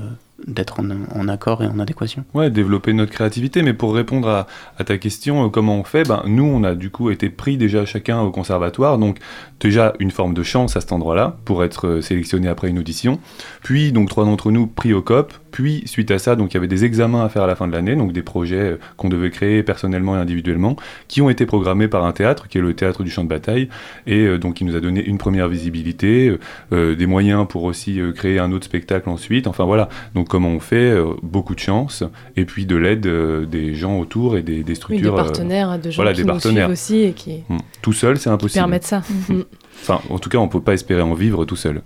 [0.49, 2.25] d'être en, accord et en adéquation.
[2.33, 3.61] Ouais, développer notre créativité.
[3.61, 4.47] Mais pour répondre à,
[4.77, 6.07] à ta question, euh, comment on fait?
[6.07, 8.97] Ben, Nous, on a du coup été pris déjà chacun au conservatoire.
[8.97, 9.17] Donc,
[9.59, 13.19] déjà, une forme de chance à cet endroit-là pour être euh, sélectionné après une audition.
[13.63, 15.33] Puis, donc, trois d'entre nous pris au COP.
[15.51, 17.67] Puis, suite à ça, donc, il y avait des examens à faire à la fin
[17.67, 17.95] de l'année.
[17.95, 20.75] Donc, des projets euh, qu'on devait créer personnellement et individuellement
[21.07, 23.69] qui ont été programmés par un théâtre qui est le théâtre du champ de bataille.
[24.07, 26.39] Et euh, donc, il nous a donné une première visibilité, euh,
[26.73, 29.47] euh, des moyens pour aussi euh, créer un autre spectacle ensuite.
[29.47, 29.89] Enfin, voilà.
[30.15, 32.03] Donc, comment on fait Euh, Beaucoup de chance.
[32.35, 35.13] Et puis, de l'aide euh, des gens autour et des, des Oui, des structures.
[35.13, 36.65] euh, partenaires, de gens voilà, qui des nous partenaires.
[36.65, 37.57] suivent aussi et qui, Hmm.
[37.81, 38.59] Tout seul, c'est qui impossible.
[38.61, 39.01] permettent ça.
[39.29, 39.33] Mm.
[39.81, 41.81] Enfin, en tout cas, on peut pas espérer en vivre tout seul.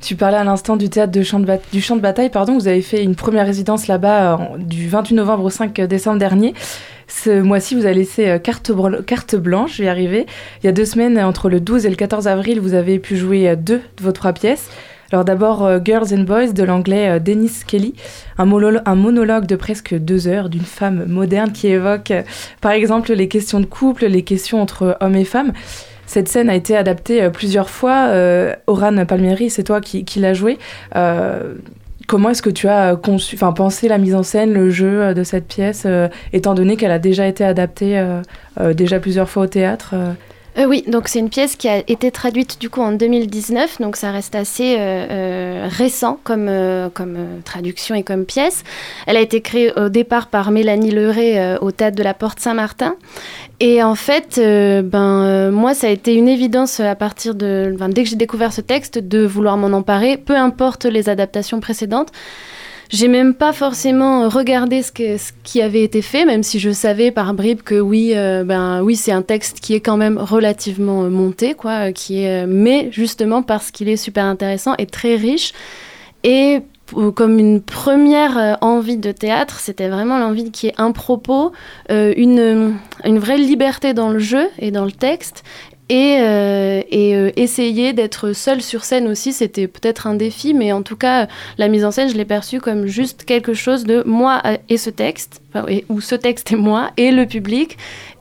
[0.00, 2.54] Tu parlais à l'instant du théâtre du champ de bataille, pardon.
[2.58, 6.54] Vous avez fait une première résidence là-bas euh, du 28 novembre au 5 décembre dernier.
[7.06, 8.72] Ce mois-ci, vous avez laissé euh, carte,
[9.06, 10.26] carte blanche, je vais y arriver.
[10.62, 13.16] Il y a deux semaines, entre le 12 et le 14 avril, vous avez pu
[13.16, 14.68] jouer euh, deux de vos trois pièces.
[15.10, 17.94] Alors d'abord euh, Girls and Boys de l'anglais euh, Dennis Kelly,
[18.36, 22.22] un, monolo- un monologue de presque deux heures d'une femme moderne qui évoque euh,
[22.60, 25.52] par exemple les questions de couple, les questions entre hommes et femmes.
[26.08, 28.08] Cette scène a été adaptée euh, plusieurs fois.
[28.08, 30.58] Euh, Oran Palmieri, c'est toi qui, qui l'as jouée.
[30.96, 31.54] Euh,
[32.06, 35.46] comment est-ce que tu as conçu, pensé la mise en scène, le jeu de cette
[35.46, 35.86] pièce,
[36.32, 38.02] étant donné qu'elle a déjà été adaptée
[38.72, 39.94] déjà plusieurs fois au théâtre
[40.58, 43.96] euh oui, donc c'est une pièce qui a été traduite du coup en 2019, donc
[43.96, 46.50] ça reste assez euh, euh, récent comme,
[46.94, 48.64] comme traduction et comme pièce.
[49.06, 52.96] Elle a été créée au départ par Mélanie Leray au théâtre de la Porte Saint-Martin.
[53.60, 57.76] Et en fait, ben, moi, ça a été une évidence à partir de.
[57.88, 62.12] dès que j'ai découvert ce texte, de vouloir m'en emparer, peu importe les adaptations précédentes.
[62.90, 64.92] J'ai même pas forcément regardé ce,
[65.44, 68.96] qui avait été fait, même si je savais par bribes que oui, euh, ben oui,
[68.96, 72.88] c'est un texte qui est quand même relativement euh, monté, quoi, euh, qui est, mais
[72.90, 75.52] justement parce qu'il est super intéressant et très riche.
[76.24, 76.60] Et
[77.14, 81.52] comme une première envie de théâtre, c'était vraiment l'envie qu'il y ait un propos,
[81.90, 85.44] une, une vraie liberté dans le jeu et dans le texte.
[85.88, 90.82] Et, euh, euh, essayer d'être seul sur scène aussi, c'était peut-être un défi, mais en
[90.82, 94.42] tout cas, la mise en scène, je l'ai perçue comme juste quelque chose de moi
[94.68, 95.40] et ce texte,
[95.88, 97.78] ou ce texte et moi, et le public.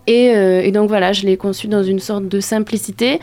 [0.08, 3.20] Et, euh, et donc voilà, je l'ai conçu dans une sorte de simplicité.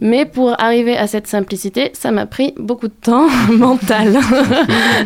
[0.00, 4.16] Mais pour arriver à cette simplicité, ça m'a pris beaucoup de temps mental.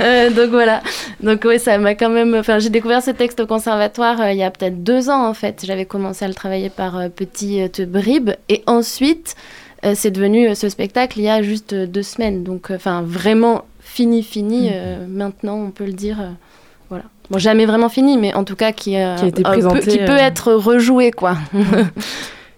[0.03, 0.83] Euh, donc voilà.
[1.22, 2.35] Donc oui, ça m'a quand même.
[2.35, 5.35] Enfin, j'ai découvert ce texte au conservatoire euh, il y a peut-être deux ans en
[5.35, 5.64] fait.
[5.66, 8.30] J'avais commencé à le travailler par petites bribes.
[8.49, 9.35] Et ensuite,
[9.95, 12.43] c'est devenu ce spectacle il y a juste deux semaines.
[12.43, 14.70] Donc, enfin, vraiment fini, fini.
[14.72, 16.18] euh, maintenant, on peut le dire.
[17.30, 19.50] Bon, jamais vraiment fini, mais en tout cas qui, euh, Qui a été un peu-
[19.52, 21.36] présenté, qui peut euh, être rejoué, quoi.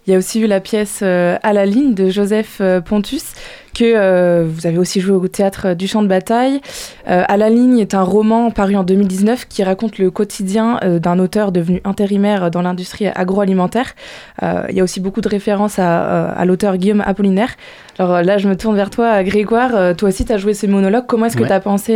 [0.07, 3.25] Il y a aussi eu la pièce euh, À la ligne de Joseph Pontus,
[3.73, 6.61] que vous avez aussi joué au théâtre du champ de bataille.
[7.07, 11.53] à la ligne est un roman paru en 2019 qui raconte le quotidien d'un auteur
[11.53, 13.95] devenu intérimaire dans l'industrie agroalimentaire.
[14.43, 17.51] il y a aussi beaucoup de références à, à l'auteur Guillaume Apollinaire.
[17.99, 19.95] Alors là, je me tourne vers toi, Grégoire.
[19.97, 21.05] toi aussi, tu as joué ces monologues.
[21.07, 21.95] Comment est-ce que tu as pensé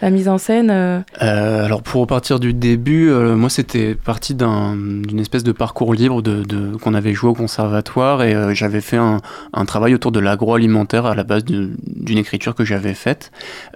[0.00, 5.52] la mise en scène Alors, pour repartir du début, moi, c'était parti d'une espèce de
[5.52, 9.18] parcours libre de, de qu'on avait joué au conservatoire et j'avais fait un,
[9.52, 13.30] un, travail autour de l'agroalimentaire à la base d'une écriture que j'avais faite.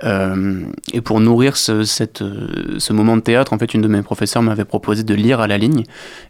[0.04, 0.62] Euh,
[0.92, 2.22] et pour nourrir ce, cette,
[2.78, 5.46] ce moment de théâtre, en fait, une de mes professeurs m'avait proposé de lire à
[5.46, 5.84] la ligne.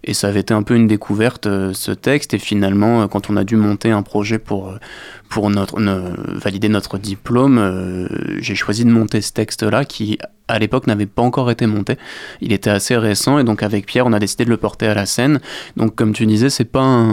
[0.04, 2.34] Et ça avait été un peu une découverte, euh, ce texte.
[2.34, 4.74] Et finalement, euh, quand on a dû monter un projet pour,
[5.28, 5.80] pour notre,
[6.38, 8.08] valider notre diplôme,
[8.40, 10.18] j'ai choisi de monter ce texte-là qui
[10.48, 11.96] à l'époque n'avait pas encore été monté.
[12.40, 14.94] Il était assez récent et donc avec Pierre on a décidé de le porter à
[14.94, 15.40] la scène.
[15.76, 17.04] Donc comme tu disais c'est pas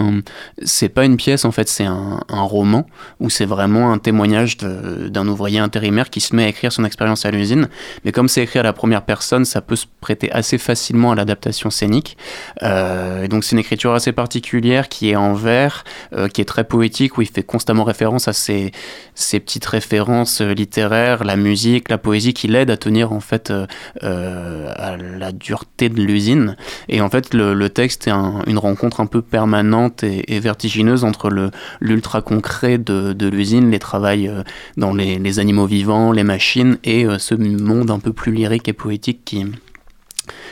[0.63, 2.85] c'est pas une pièce en fait c'est un, roman
[3.19, 7.25] où c'est vraiment un témoignage d'un ouvrier intérimaire qui se met à écrire son expérience
[7.25, 7.69] à l'usine.
[8.05, 11.15] Mais comme c'est écrit à la première personne ça peut se prêter assez facilement à
[11.15, 12.17] l'adaptation scénique.
[12.61, 16.45] Euh, et donc c'est une écriture assez particulière qui est en vers, euh, qui est
[16.45, 18.71] très poétique où il fait constamment référence à ces,
[19.15, 23.19] ces petites références littéraires, la musique, la poésie qui l'aident à tenir en
[23.51, 23.65] euh,
[24.03, 26.55] euh, à la dureté de l'usine.
[26.89, 31.31] Et en fait, le, texte est une rencontre un peu permanente et, vertigineuse entre
[31.79, 34.43] l'ultra concret de, l'usine, les travails euh,
[34.77, 38.73] dans les, les, animaux vivants, les machines, et ce monde un peu plus lyrique et
[38.73, 39.45] poétique qui,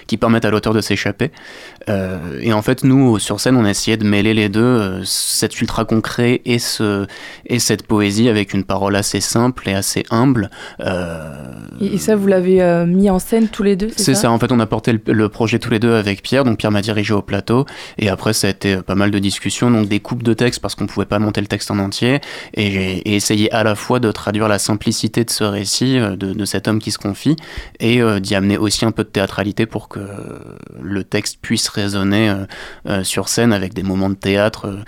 [0.07, 1.31] qui permettent à l'auteur de s'échapper.
[1.89, 5.01] Euh, et en fait, nous, sur scène, on a essayé de mêler les deux, euh,
[5.03, 7.07] cet ultra concret et, ce,
[7.45, 10.49] et cette poésie avec une parole assez simple et assez humble.
[10.79, 14.51] Euh, et, ça, vous l'avez mis en scène tous les deux C'est ça, en fait,
[14.51, 17.21] on a porté le, projet tous les deux avec Pierre, donc Pierre m'a dirigé au
[17.21, 17.65] plateau,
[17.97, 20.75] et après, ça a été pas mal de discussions, donc des coupes de texte parce
[20.75, 22.19] qu'on pouvait pas monter le texte en entier,
[22.53, 26.45] et j'ai essayé à la fois de traduire la simplicité de ce récit, de, de
[26.45, 27.35] cet homme qui se confie,
[27.79, 29.99] et d'y amener aussi un peu de théâtralité pour que
[30.81, 32.45] le texte puisse résonner euh,
[32.87, 34.83] euh, sur scène avec des moments de théâtre,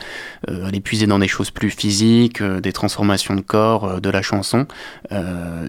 [0.50, 4.68] euh, aller puiser dans des choses plus physiques, des transformations de corps, de la chanson,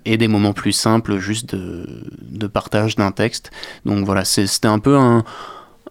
[0.05, 3.51] et des moments plus simples juste de, partage d'un texte.
[3.85, 5.25] Donc voilà, c'était un peu un,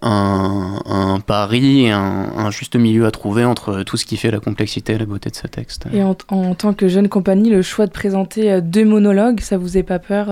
[0.02, 4.94] un, pari, un, un, juste milieu à trouver entre tout ce qui fait la complexité
[4.94, 5.86] et la beauté de ce texte.
[5.94, 9.78] Et en, en tant que jeune compagnie, le choix de présenter deux monologues, ça vous
[9.78, 10.30] est pas peur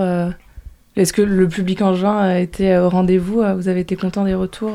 [0.96, 4.34] est-ce que le public en juin a été au rendez-vous Vous avez été content des
[4.34, 4.74] retours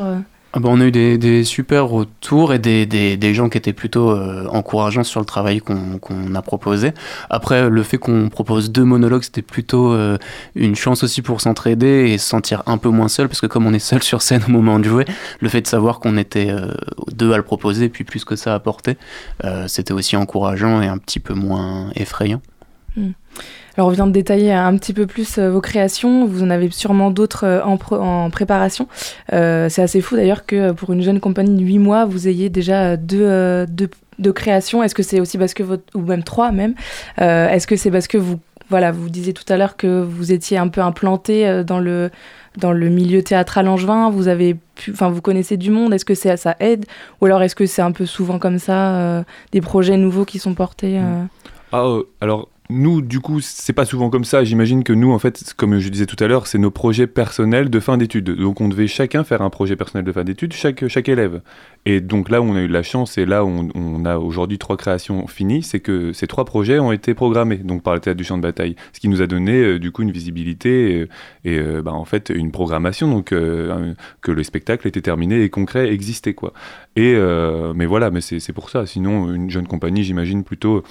[0.53, 3.57] ah bah, on a eu des, des, super retours et des, des, des, gens qui
[3.57, 6.93] étaient plutôt euh, encourageants sur le travail qu'on a proposé.
[7.29, 10.17] Après, le fait qu'on propose deux monologues, c'était plutôt euh,
[10.55, 13.67] une chance aussi pour s'entraider et se sentir un peu moins seul, parce que comme
[13.67, 15.05] on est seul sur scène au moment de jouer,
[15.41, 16.71] le fait de savoir qu'on était euh,
[17.11, 18.97] deux à le proposer, puis plus que ça à porter,
[19.67, 22.41] c'était aussi encourageant et un petit peu moins effrayant.
[22.95, 23.11] Hmm.
[23.77, 26.71] Alors on vient de détailler un petit peu plus euh, vos créations, vous en avez
[26.71, 28.87] sûrement d'autres euh, en, préparation.
[29.33, 32.49] Euh, c'est assez fou d'ailleurs que pour une jeune compagnie de 8 mois, vous ayez
[32.49, 34.81] déjà deux, deux, créations.
[34.81, 36.73] Est-ce que c'est aussi parce que votre, ou même trois même,
[37.17, 40.57] est-ce que c'est parce que vous, voilà, vous disiez tout à l'heure que vous étiez
[40.57, 42.09] un peu implanté dans le
[42.57, 44.57] dans le milieu théâtral angevin, vous avez
[44.89, 46.85] enfin vous connaissez du monde, est-ce que ça, ça aide?
[47.21, 50.55] Ou alors est-ce que c'est un peu souvent comme ça des projets nouveaux qui sont
[50.55, 50.99] portés
[51.71, 51.85] Ah
[52.21, 54.43] alors nous, du coup, c'est pas souvent comme ça.
[54.43, 57.69] J'imagine que nous, en fait, comme je disais tout à l'heure, c'est nos projets personnels
[57.69, 58.29] de fin d'études.
[58.29, 61.41] Donc, on devait chacun faire un projet personnel de fin d'études, chaque, chaque élève.
[61.85, 64.17] Et donc, là où on a eu de la chance, et là où on, a
[64.17, 68.01] aujourd'hui trois créations finies, c'est que ces trois projets ont été programmés, donc par le
[68.01, 68.75] théâtre du champ de bataille.
[68.91, 71.07] Ce qui nous a donné, euh, du coup, une visibilité
[71.45, 75.49] et, euh, bah, en fait, une programmation, donc euh, que le spectacle était terminé et
[75.49, 76.51] concret existait, quoi.
[76.97, 77.15] Et,
[77.75, 78.85] mais voilà, mais c'est pour ça.
[78.87, 80.83] Sinon, une jeune compagnie, j'imagine plutôt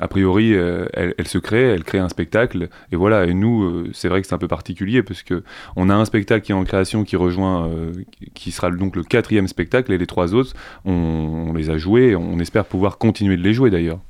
[0.00, 3.26] a priori, euh, elle, se crée, elle crée un spectacle, et voilà.
[3.26, 5.42] Et nous, euh, c'est vrai que c'est un peu particulier parce que
[5.76, 7.92] on a un spectacle qui est en création, qui rejoint, euh,
[8.34, 10.54] qui sera donc le quatrième spectacle, et les trois autres,
[10.86, 14.00] on, les a joués, on espère pouvoir continuer de les jouer d'ailleurs.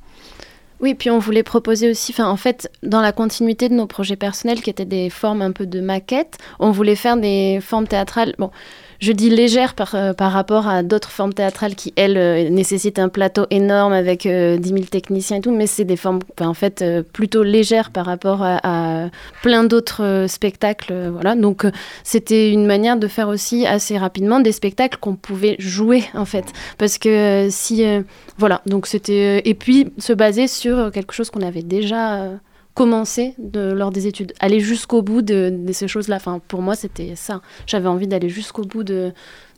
[0.80, 4.60] Oui, puis on voulait proposer aussi, en fait, dans la continuité de nos projets personnels
[4.62, 8.34] qui étaient des formes un peu de maquettes, on voulait faire des formes théâtrales.
[9.02, 13.00] Je dis légère par, euh, par rapport à d'autres formes théâtrales qui, elles, euh, nécessitent
[13.00, 16.54] un plateau énorme avec 10 euh, 000 techniciens et tout, mais c'est des formes en
[16.54, 19.08] fait plutôt légères par rapport à,
[19.42, 21.10] plein d'autres spectacles.
[21.12, 21.34] voilà.
[21.34, 21.66] Donc
[22.04, 26.44] c'était une manière de faire aussi assez rapidement des spectacles qu'on pouvait jouer en fait.
[26.78, 27.84] Parce que si.
[28.38, 29.42] voilà, donc c'était.
[29.44, 32.28] et puis se baser sur quelque chose qu'on avait déjà
[32.74, 36.16] commencer de, lors des études, aller jusqu'au bout de, ces choses-là.
[36.16, 37.42] Enfin, pour moi, c'était ça.
[37.66, 39.12] J'avais envie d'aller jusqu'au bout de,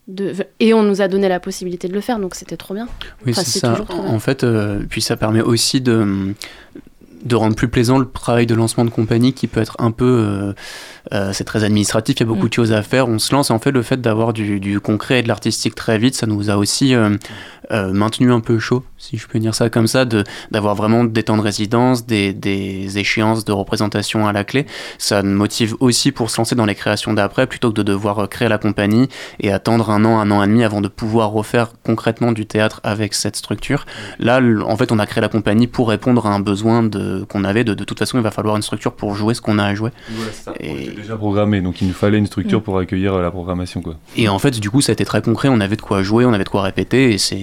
[0.09, 2.89] de, et on nous a donné la possibilité de le faire, donc c'était trop bien.
[3.27, 3.77] Oui, c'est ça.
[3.91, 4.47] En fait,
[4.89, 6.35] puis ça permet aussi de
[7.25, 10.53] de rendre plus plaisant le travail de lancement de compagnie qui peut être un peu
[11.13, 12.49] euh, c'est très administratif, il y a beaucoup mm.
[12.49, 13.09] de choses à faire.
[13.09, 15.99] On se lance et en fait, le fait d'avoir du, concret et de l'artistique très
[15.99, 17.17] vite, ça nous a aussi euh,
[17.71, 20.05] euh, maintenu un peu chaud, si je peux dire ça comme ça,
[20.51, 24.67] d'avoir vraiment des temps de résidence, des, des, échéances de représentation à la clé.
[24.99, 28.29] Ça nous motive aussi pour se lancer dans les créations d'après plutôt que de devoir
[28.29, 29.09] créer la compagnie
[29.41, 32.81] et attendre un an, un an et demi avant de pouvoir refaire concrètement du théâtre
[32.83, 33.87] avec cette structure.
[34.19, 36.89] Là, en fait, on a créé la compagnie pour répondre à un besoin
[37.29, 37.65] qu'on avait.
[37.65, 39.75] De, de, toute façon, il va falloir une structure pour jouer ce qu'on a à
[39.75, 39.91] jouer.
[40.61, 42.63] et déjà programmé, donc il nous fallait une structure mm.
[42.63, 43.81] pour accueillir euh, la programmation.
[43.81, 43.97] Quoi.
[44.17, 46.25] Et en fait, du coup, ça a été très concret, on avait de quoi jouer,
[46.25, 47.37] on avait de quoi répéter, et c'est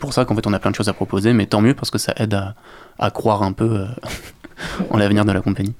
[0.00, 1.90] pour ça qu'en fait, on a plein de choses à proposer, mais tant mieux parce
[1.90, 2.54] que ça aide à,
[2.98, 3.86] à croire un peu euh,
[4.90, 5.74] en l'avenir de la compagnie.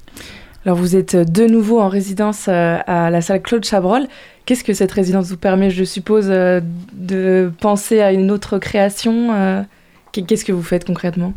[0.64, 4.06] Alors, vous êtes de nouveau en résidence euh, à la salle Claude Chabrol.
[4.46, 9.64] Qu'est-ce que cette résidence vous permet, je suppose, de penser à une autre création
[10.12, 11.32] Qu'est-ce que vous faites concrètement?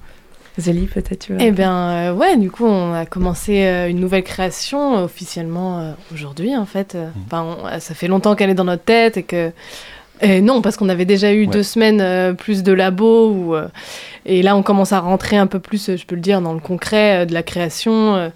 [0.58, 5.04] Zélie, peut-être Eh bien, euh, ouais, du coup, on a commencé euh, une nouvelle création
[5.04, 6.96] officiellement euh, aujourd'hui, en fait.
[6.96, 7.10] Mmh.
[7.26, 9.52] Enfin, ça fait longtemps qu'elle est dans notre tête et que.
[10.22, 13.30] Et non, parce qu'on avait déjà eu deux semaines plus de labo.
[13.30, 13.56] Où,
[14.26, 16.60] et là, on commence à rentrer un peu plus, je peux le dire, dans le
[16.60, 18.32] concret de la création.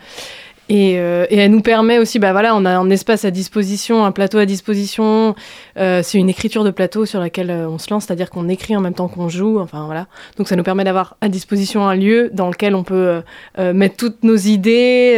[0.72, 4.11] Euh, et, elle nous permet aussi, bah voilà, on a un espace à disposition, un
[4.11, 5.36] plateau à disposition.
[5.78, 8.76] Euh, c'est une écriture de plateau sur laquelle euh, on se lance, c'est-à-dire qu'on écrit
[8.76, 9.59] en même temps qu'on joue.
[9.59, 10.07] Enfin voilà.
[10.38, 13.22] Donc ça nous permet d'avoir à disposition un lieu dans lequel on peut
[13.57, 15.17] mettre toutes nos idées,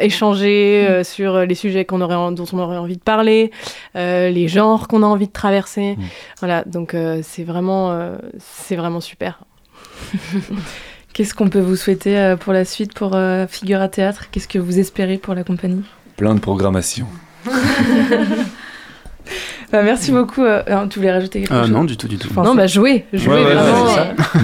[0.00, 1.04] échanger mm.
[1.04, 3.50] sur les sujets qu'on aurait, dont on aurait envie de parler,
[3.94, 5.96] les genres qu'on a envie de traverser.
[5.96, 6.02] Mm.
[6.40, 6.64] Voilà.
[6.64, 9.40] Donc c'est vraiment, c'est vraiment super.
[11.14, 14.24] Qu'est-ce qu'on peut vous souhaiter euh, pour la suite pour euh, Figura Théâtre?
[14.32, 15.84] Qu'est-ce que vous espérez pour la compagnie?
[16.16, 17.06] Plein de programmation.
[19.72, 20.42] Bah, merci beaucoup.
[20.42, 21.70] Euh, tu voulais rajouter quelque chose?
[21.70, 22.28] Non, du tout, du tout.
[22.36, 23.86] Non, bah jouer, jouer vraiment.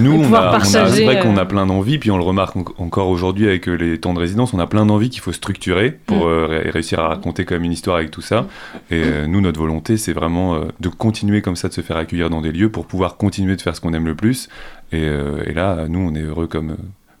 [0.01, 3.47] Nous, on a, c'est vrai qu'on a plein d'envies, puis on le remarque encore aujourd'hui
[3.47, 6.69] avec les temps de résidence, on a plein d'envies qu'il faut structurer pour mm.
[6.73, 8.47] réussir à raconter comme une histoire avec tout ça.
[8.89, 12.41] Et nous, notre volonté, c'est vraiment de continuer comme ça, de se faire accueillir dans
[12.41, 14.49] des lieux pour pouvoir continuer de faire ce qu'on aime le plus,
[14.93, 16.77] euh, et, là, nous, on est heureux comme,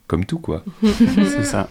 [0.07, 0.63] comme tout, quoi.
[0.83, 1.69] C'est ça.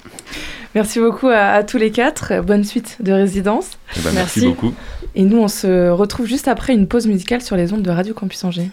[0.75, 2.43] Merci beaucoup à, tous les quatre.
[2.43, 3.79] Bonne suite de résidence.
[3.97, 4.47] Eh ben, merci.
[4.47, 4.73] beaucoup.
[5.15, 8.15] Et nous, on se retrouve juste après une pause musicale sur les ondes de Radio
[8.15, 8.71] Campus Angers.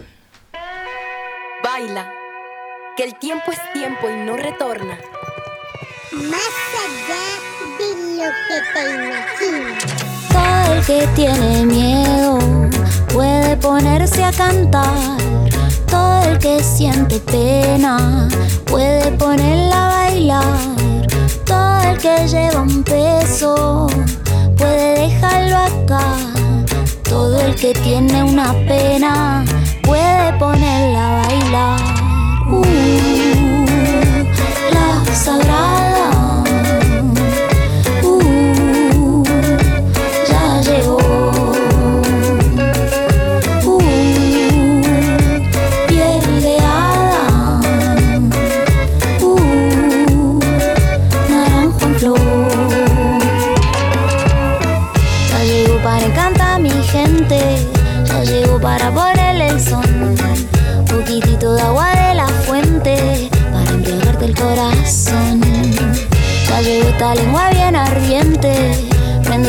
[1.63, 2.05] Baila,
[2.95, 4.97] que el tiempo es tiempo y no retorna.
[6.13, 6.53] Más
[6.85, 7.25] allá
[7.79, 9.83] de lo que te imaginas.
[10.31, 12.39] Todo el que tiene miedo
[13.11, 15.17] puede ponerse a cantar
[15.97, 18.27] todo el que siente pena
[18.65, 20.59] puede ponerla a bailar.
[21.45, 23.87] Todo el que lleva un peso
[24.57, 26.05] puede dejarlo acá.
[27.03, 29.43] Todo el que tiene una pena
[29.81, 31.79] puede ponerla a bailar.
[32.51, 33.65] Uh,
[34.75, 35.86] la sagrada.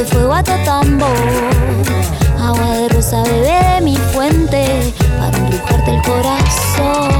[0.08, 1.08] Fuego a tu tambor.
[2.40, 7.17] Agua de rosa bebé de mi fuente para embrujarte el corazón.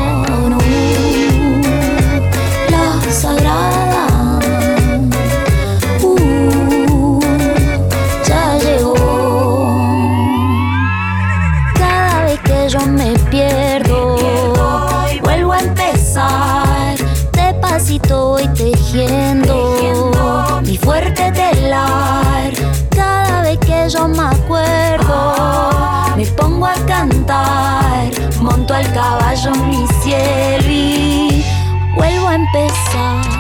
[32.55, 33.38] Empezar.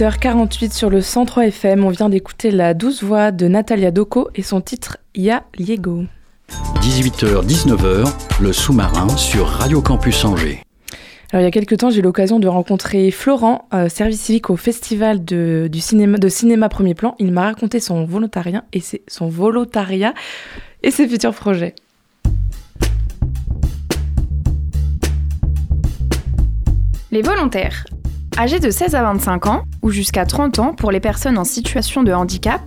[0.00, 4.42] 18h48 sur le 103 FM, on vient d'écouter la douce voix de Natalia Doko et
[4.42, 6.04] son titre Ya Liego.
[6.80, 10.62] 18h-19h, le sous-marin sur Radio Campus Angers.
[11.32, 14.48] Alors il y a quelques temps, j'ai eu l'occasion de rencontrer Florent, euh, service civique
[14.48, 17.14] au festival de, du cinéma, de cinéma premier plan.
[17.18, 20.14] Il m'a raconté son volontariat et ses, son volontariat
[20.82, 21.74] et ses futurs projets.
[27.10, 27.84] Les volontaires.
[28.40, 32.02] Âgés de 16 à 25 ans ou jusqu'à 30 ans pour les personnes en situation
[32.02, 32.62] de handicap,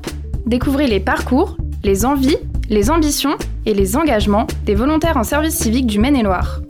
[0.45, 2.37] découvrez les parcours, les envies,
[2.69, 6.61] les ambitions et les engagements des volontaires en service civique du Maine-et-Loire.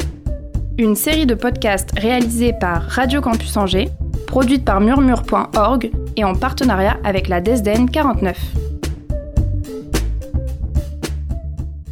[0.78, 3.89] Une série de podcasts réalisés par Radio Campus Angers,
[4.26, 8.38] produite par murmure.org et en partenariat avec la DESDEN 49.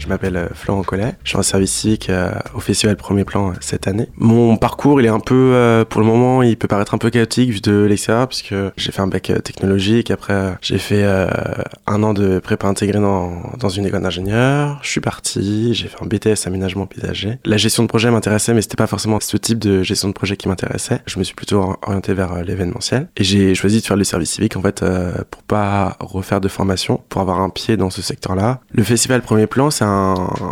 [0.01, 3.51] Je m'appelle euh, Florent Collet, je suis en service civique euh, au Festival Premier Plan
[3.51, 4.07] euh, cette année.
[4.17, 7.51] Mon parcours, il est un peu, pour le moment, il peut paraître un peu chaotique
[7.51, 12.39] vu de l'extérieur, puisque j'ai fait un bac technologique, après j'ai fait un an de
[12.39, 16.87] prépa intégrée dans, dans une école d'ingénieur, je suis parti, j'ai fait un BTS aménagement
[16.87, 17.37] paysager.
[17.45, 20.35] La gestion de projet m'intéressait, mais c'était pas forcément ce type de gestion de projet
[20.35, 21.01] qui m'intéressait.
[21.05, 24.31] Je me suis plutôt or- orienté vers l'événementiel, et j'ai choisi de faire le service
[24.31, 24.83] civique, en fait,
[25.29, 28.61] pour pas refaire de formation, pour avoir un pied dans ce secteur-là.
[28.71, 29.90] Le Festival Premier Plan, c'est un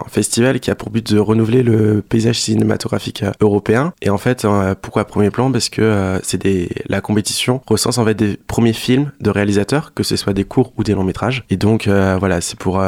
[0.07, 3.93] festival qui a pour but de renouveler le paysage cinématographique européen.
[4.01, 5.51] Et en fait, euh, pourquoi Premier Plan?
[5.51, 9.93] Parce que euh, c'est des la compétition recense en fait des premiers films de réalisateurs,
[9.93, 11.43] que ce soit des courts ou des longs métrages.
[11.49, 12.81] Et donc euh, voilà, c'est pour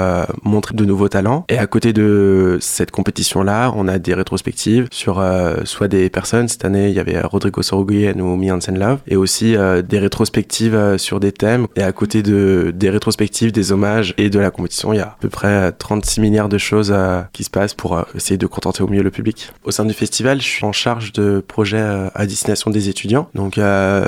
[0.44, 1.46] montrer de nouveaux talents.
[1.50, 5.24] Et à côté de cette compétition-là, on a des rétrospectives sur
[5.66, 6.48] soit des personnes.
[6.48, 9.56] Cette année, il y avait Rodrigo Sorogoyen ou Me Hansen Love, et aussi
[9.88, 11.68] des rétrospectives sur des thèmes.
[11.76, 15.08] Et à côté de des rétrospectives, des hommages et de la compétition, il y a
[15.08, 18.38] à peu près euh, 36 milliards de choses euh, qui se passent pour euh, essayer
[18.38, 19.52] de contenter au mieux le public.
[19.64, 23.30] Au sein du festival, je suis en charge de projets euh, à destination des étudiants,
[23.36, 23.60] donc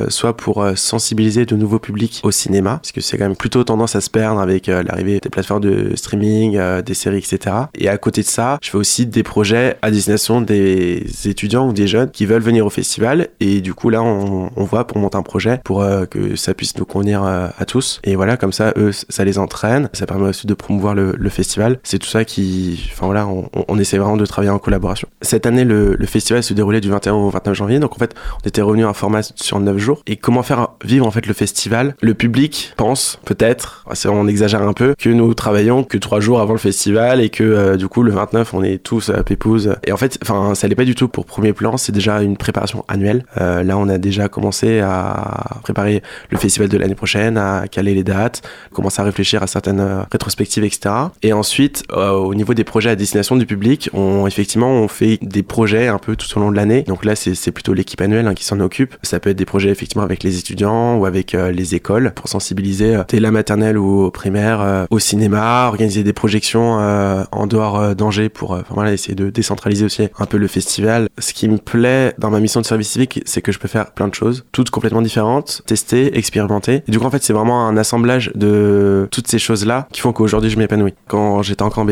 [0.09, 3.95] soit pour sensibiliser de nouveaux publics au cinéma, parce que c'est quand même plutôt tendance
[3.95, 7.55] à se perdre avec l'arrivée des plateformes de streaming, des séries, etc.
[7.75, 11.73] Et à côté de ça, je fais aussi des projets à destination des étudiants ou
[11.73, 15.17] des jeunes qui veulent venir au festival, et du coup là, on, voit pour monter
[15.17, 17.99] un projet pour que ça puisse nous convenir à tous.
[18.03, 21.79] Et voilà, comme ça, eux, ça les entraîne, ça permet aussi de promouvoir le festival.
[21.83, 25.07] C'est tout ça qui, enfin voilà, on, on essaie vraiment de travailler en collaboration.
[25.21, 28.13] Cette année, le, le festival se déroulait du 21 au 29 janvier, donc en fait,
[28.43, 30.01] on était revenu à un format sur 9 jours.
[30.07, 31.95] Et comment faire vivre en fait le festival?
[32.01, 36.53] Le public pense peut-être, on exagère un peu, que nous travaillons que 3 jours avant
[36.53, 39.75] le festival et que euh, du coup le 29 on est tous à Pépouze.
[39.85, 42.37] Et en fait, enfin ça l'est pas du tout pour premier plan, c'est déjà une
[42.37, 43.25] préparation annuelle.
[43.39, 47.93] Euh, là, on a déjà commencé à préparer le festival de l'année prochaine, à caler
[47.93, 50.93] les dates, commencer à réfléchir à certaines euh, rétrospectives, etc.
[51.21, 55.19] Et ensuite, euh, au niveau des projets à destination du public, on effectivement on fait
[55.21, 56.83] des projets un peu tout au long de l'année.
[56.83, 58.95] Donc là, c'est plutôt l'équipe annuelle hein, qui s'en occupe.
[59.03, 62.27] Ça peut être des projets effectivement avec les étudiants ou avec euh, les écoles pour
[62.27, 67.47] sensibiliser euh, dès la maternelle ou primaire euh, au cinéma, organiser des projections euh, en
[67.47, 71.07] dehors euh, d'Angers pour euh, enfin, voilà, essayer de décentraliser aussi un peu le festival.
[71.17, 73.91] Ce qui me plaît dans ma mission de service civique, c'est que je peux faire
[73.91, 76.83] plein de choses, toutes complètement différentes, tester, expérimenter.
[76.87, 80.13] Et du coup, en fait, c'est vraiment un assemblage de toutes ces choses-là qui font
[80.13, 80.93] qu'aujourd'hui, je m'épanouis.
[81.07, 81.85] Quand j'étais encore en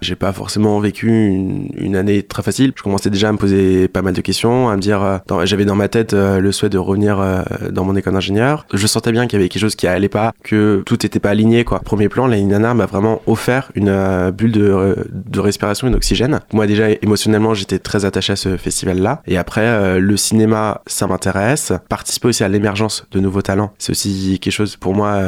[0.00, 2.72] J'ai pas forcément vécu une, année très facile.
[2.74, 5.66] Je commençais déjà à me poser pas mal de questions, à me dire, euh, j'avais
[5.66, 8.66] dans ma tête euh, le souhait de revenir euh, dans mon école d'ingénieur.
[8.72, 11.30] Je sentais bien qu'il y avait quelque chose qui allait pas, que tout était pas
[11.30, 11.80] aligné, quoi.
[11.80, 16.40] Premier plan, la Nana m'a vraiment offert une bulle de, de respiration et d'oxygène.
[16.52, 19.22] Moi, déjà, émotionnellement, j'étais très attaché à ce festival-là.
[19.26, 21.72] Et après, le cinéma, ça m'intéresse.
[21.88, 25.20] Participer aussi à l'émergence de nouveaux talents, c'est aussi quelque chose pour moi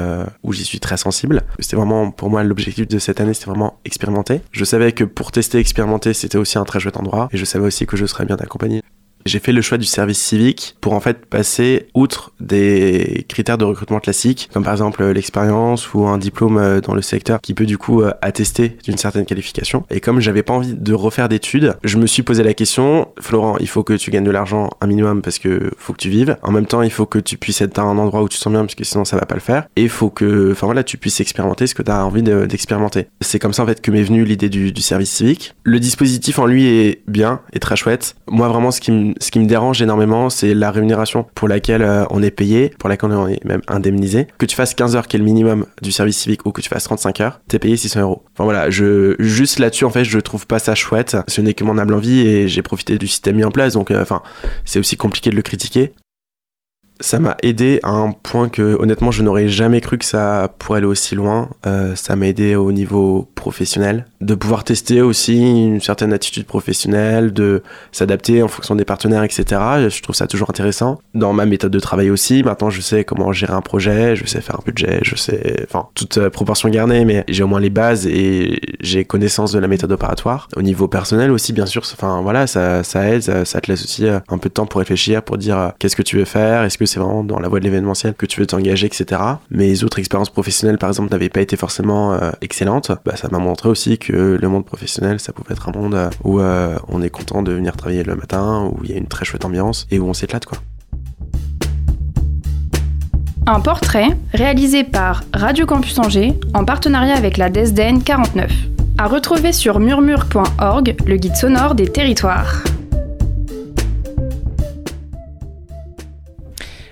[0.43, 1.43] où j'y suis très sensible.
[1.59, 4.14] C'était vraiment, pour moi, l'objectif de cette année, c'était vraiment expérimenter.
[4.53, 7.29] Je savais que pour tester, expérimenter, c'était aussi un très chouette endroit.
[7.33, 8.83] Et je savais aussi que je serais bien accompagné.
[9.27, 13.64] J'ai fait le choix du service civique pour en fait passer outre des critères de
[13.64, 17.64] recrutement classiques, comme par exemple l'expérience ou un diplôme euh, dans le secteur qui peut
[17.64, 19.85] du coup euh, attester d'une certaine qualification.
[19.91, 23.57] Et comme j'avais pas envie de refaire d'études, je me suis posé la question, Florent,
[23.61, 26.37] il faut que tu gagnes de l'argent un minimum parce que faut que tu vives.
[26.43, 28.43] En même temps, il faut que tu puisses être à un endroit où tu te
[28.43, 29.66] sens bien parce que sinon ça va pas le faire.
[29.77, 33.07] Et il faut que, enfin voilà, tu puisses expérimenter ce que tu as envie d'expérimenter.
[33.22, 35.55] C'est comme ça en fait que m'est venue l'idée du, du service civique.
[35.62, 38.16] Le dispositif en lui est bien, est très chouette.
[38.29, 41.83] Moi vraiment, ce qui me, ce qui me dérange énormément, c'est la rémunération pour laquelle
[41.83, 44.27] euh, on est payé, pour laquelle on est même indemnisé.
[44.39, 46.69] Que tu fasses 15 heures, qui est le minimum du service civique, ou que tu
[46.69, 48.23] fasses 35 heures, t'es payé 600 euros.
[48.33, 51.17] Enfin voilà, je, juste là-dessus, en fait, je trouve pas ça chouette.
[51.29, 53.91] Ce n'est que mon humble envie et j'ai profité du système mis en place, donc
[53.91, 54.23] euh, enfin,
[54.65, 55.93] c'est aussi compliqué de le critiquer
[57.01, 60.78] ça m'a aidé à un point que honnêtement je n'aurais jamais cru que ça pourrait
[60.78, 61.51] aller aussi loin.
[61.66, 67.32] Euh, ça m'a aidé au niveau professionnel, de pouvoir tester aussi une certaine attitude professionnelle,
[67.32, 69.45] de s'adapter en fonction des partenaires, etc.
[69.88, 71.01] Je trouve ça toujours intéressant.
[71.14, 74.40] Dans ma méthode de travail aussi, maintenant je sais comment gérer un projet, je sais
[74.40, 77.70] faire un budget, je sais, enfin toute euh, proportion gardée, mais j'ai au moins les
[77.70, 80.49] bases et j'ai connaissance de la méthode opératoire.
[80.57, 83.84] Au niveau personnel aussi, bien sûr, enfin voilà, ça, ça aide, ça, ça te laisse
[83.84, 86.62] aussi euh, un peu de temps pour réfléchir, pour dire qu'est-ce que tu veux faire,
[86.62, 89.20] est-ce que c'est vraiment dans la voie de l'événementiel que tu veux t'engager, etc.
[89.51, 92.92] Mes autres expériences professionnelles, par exemple, n'avaient pas été forcément euh, excellentes.
[93.05, 96.09] Bah, ça m'a montré aussi que le monde professionnel, ça pouvait être un monde euh,
[96.22, 99.09] où euh, on est content de venir travailler le matin, où il y a une
[99.09, 100.59] très chouette ambiance et où on s'éclate, quoi.
[103.47, 108.51] Un portrait réalisé par Radio Campus Angers en partenariat avec la DESDEN 49.
[108.99, 112.62] À retrouver sur murmure.org, le guide sonore des territoires.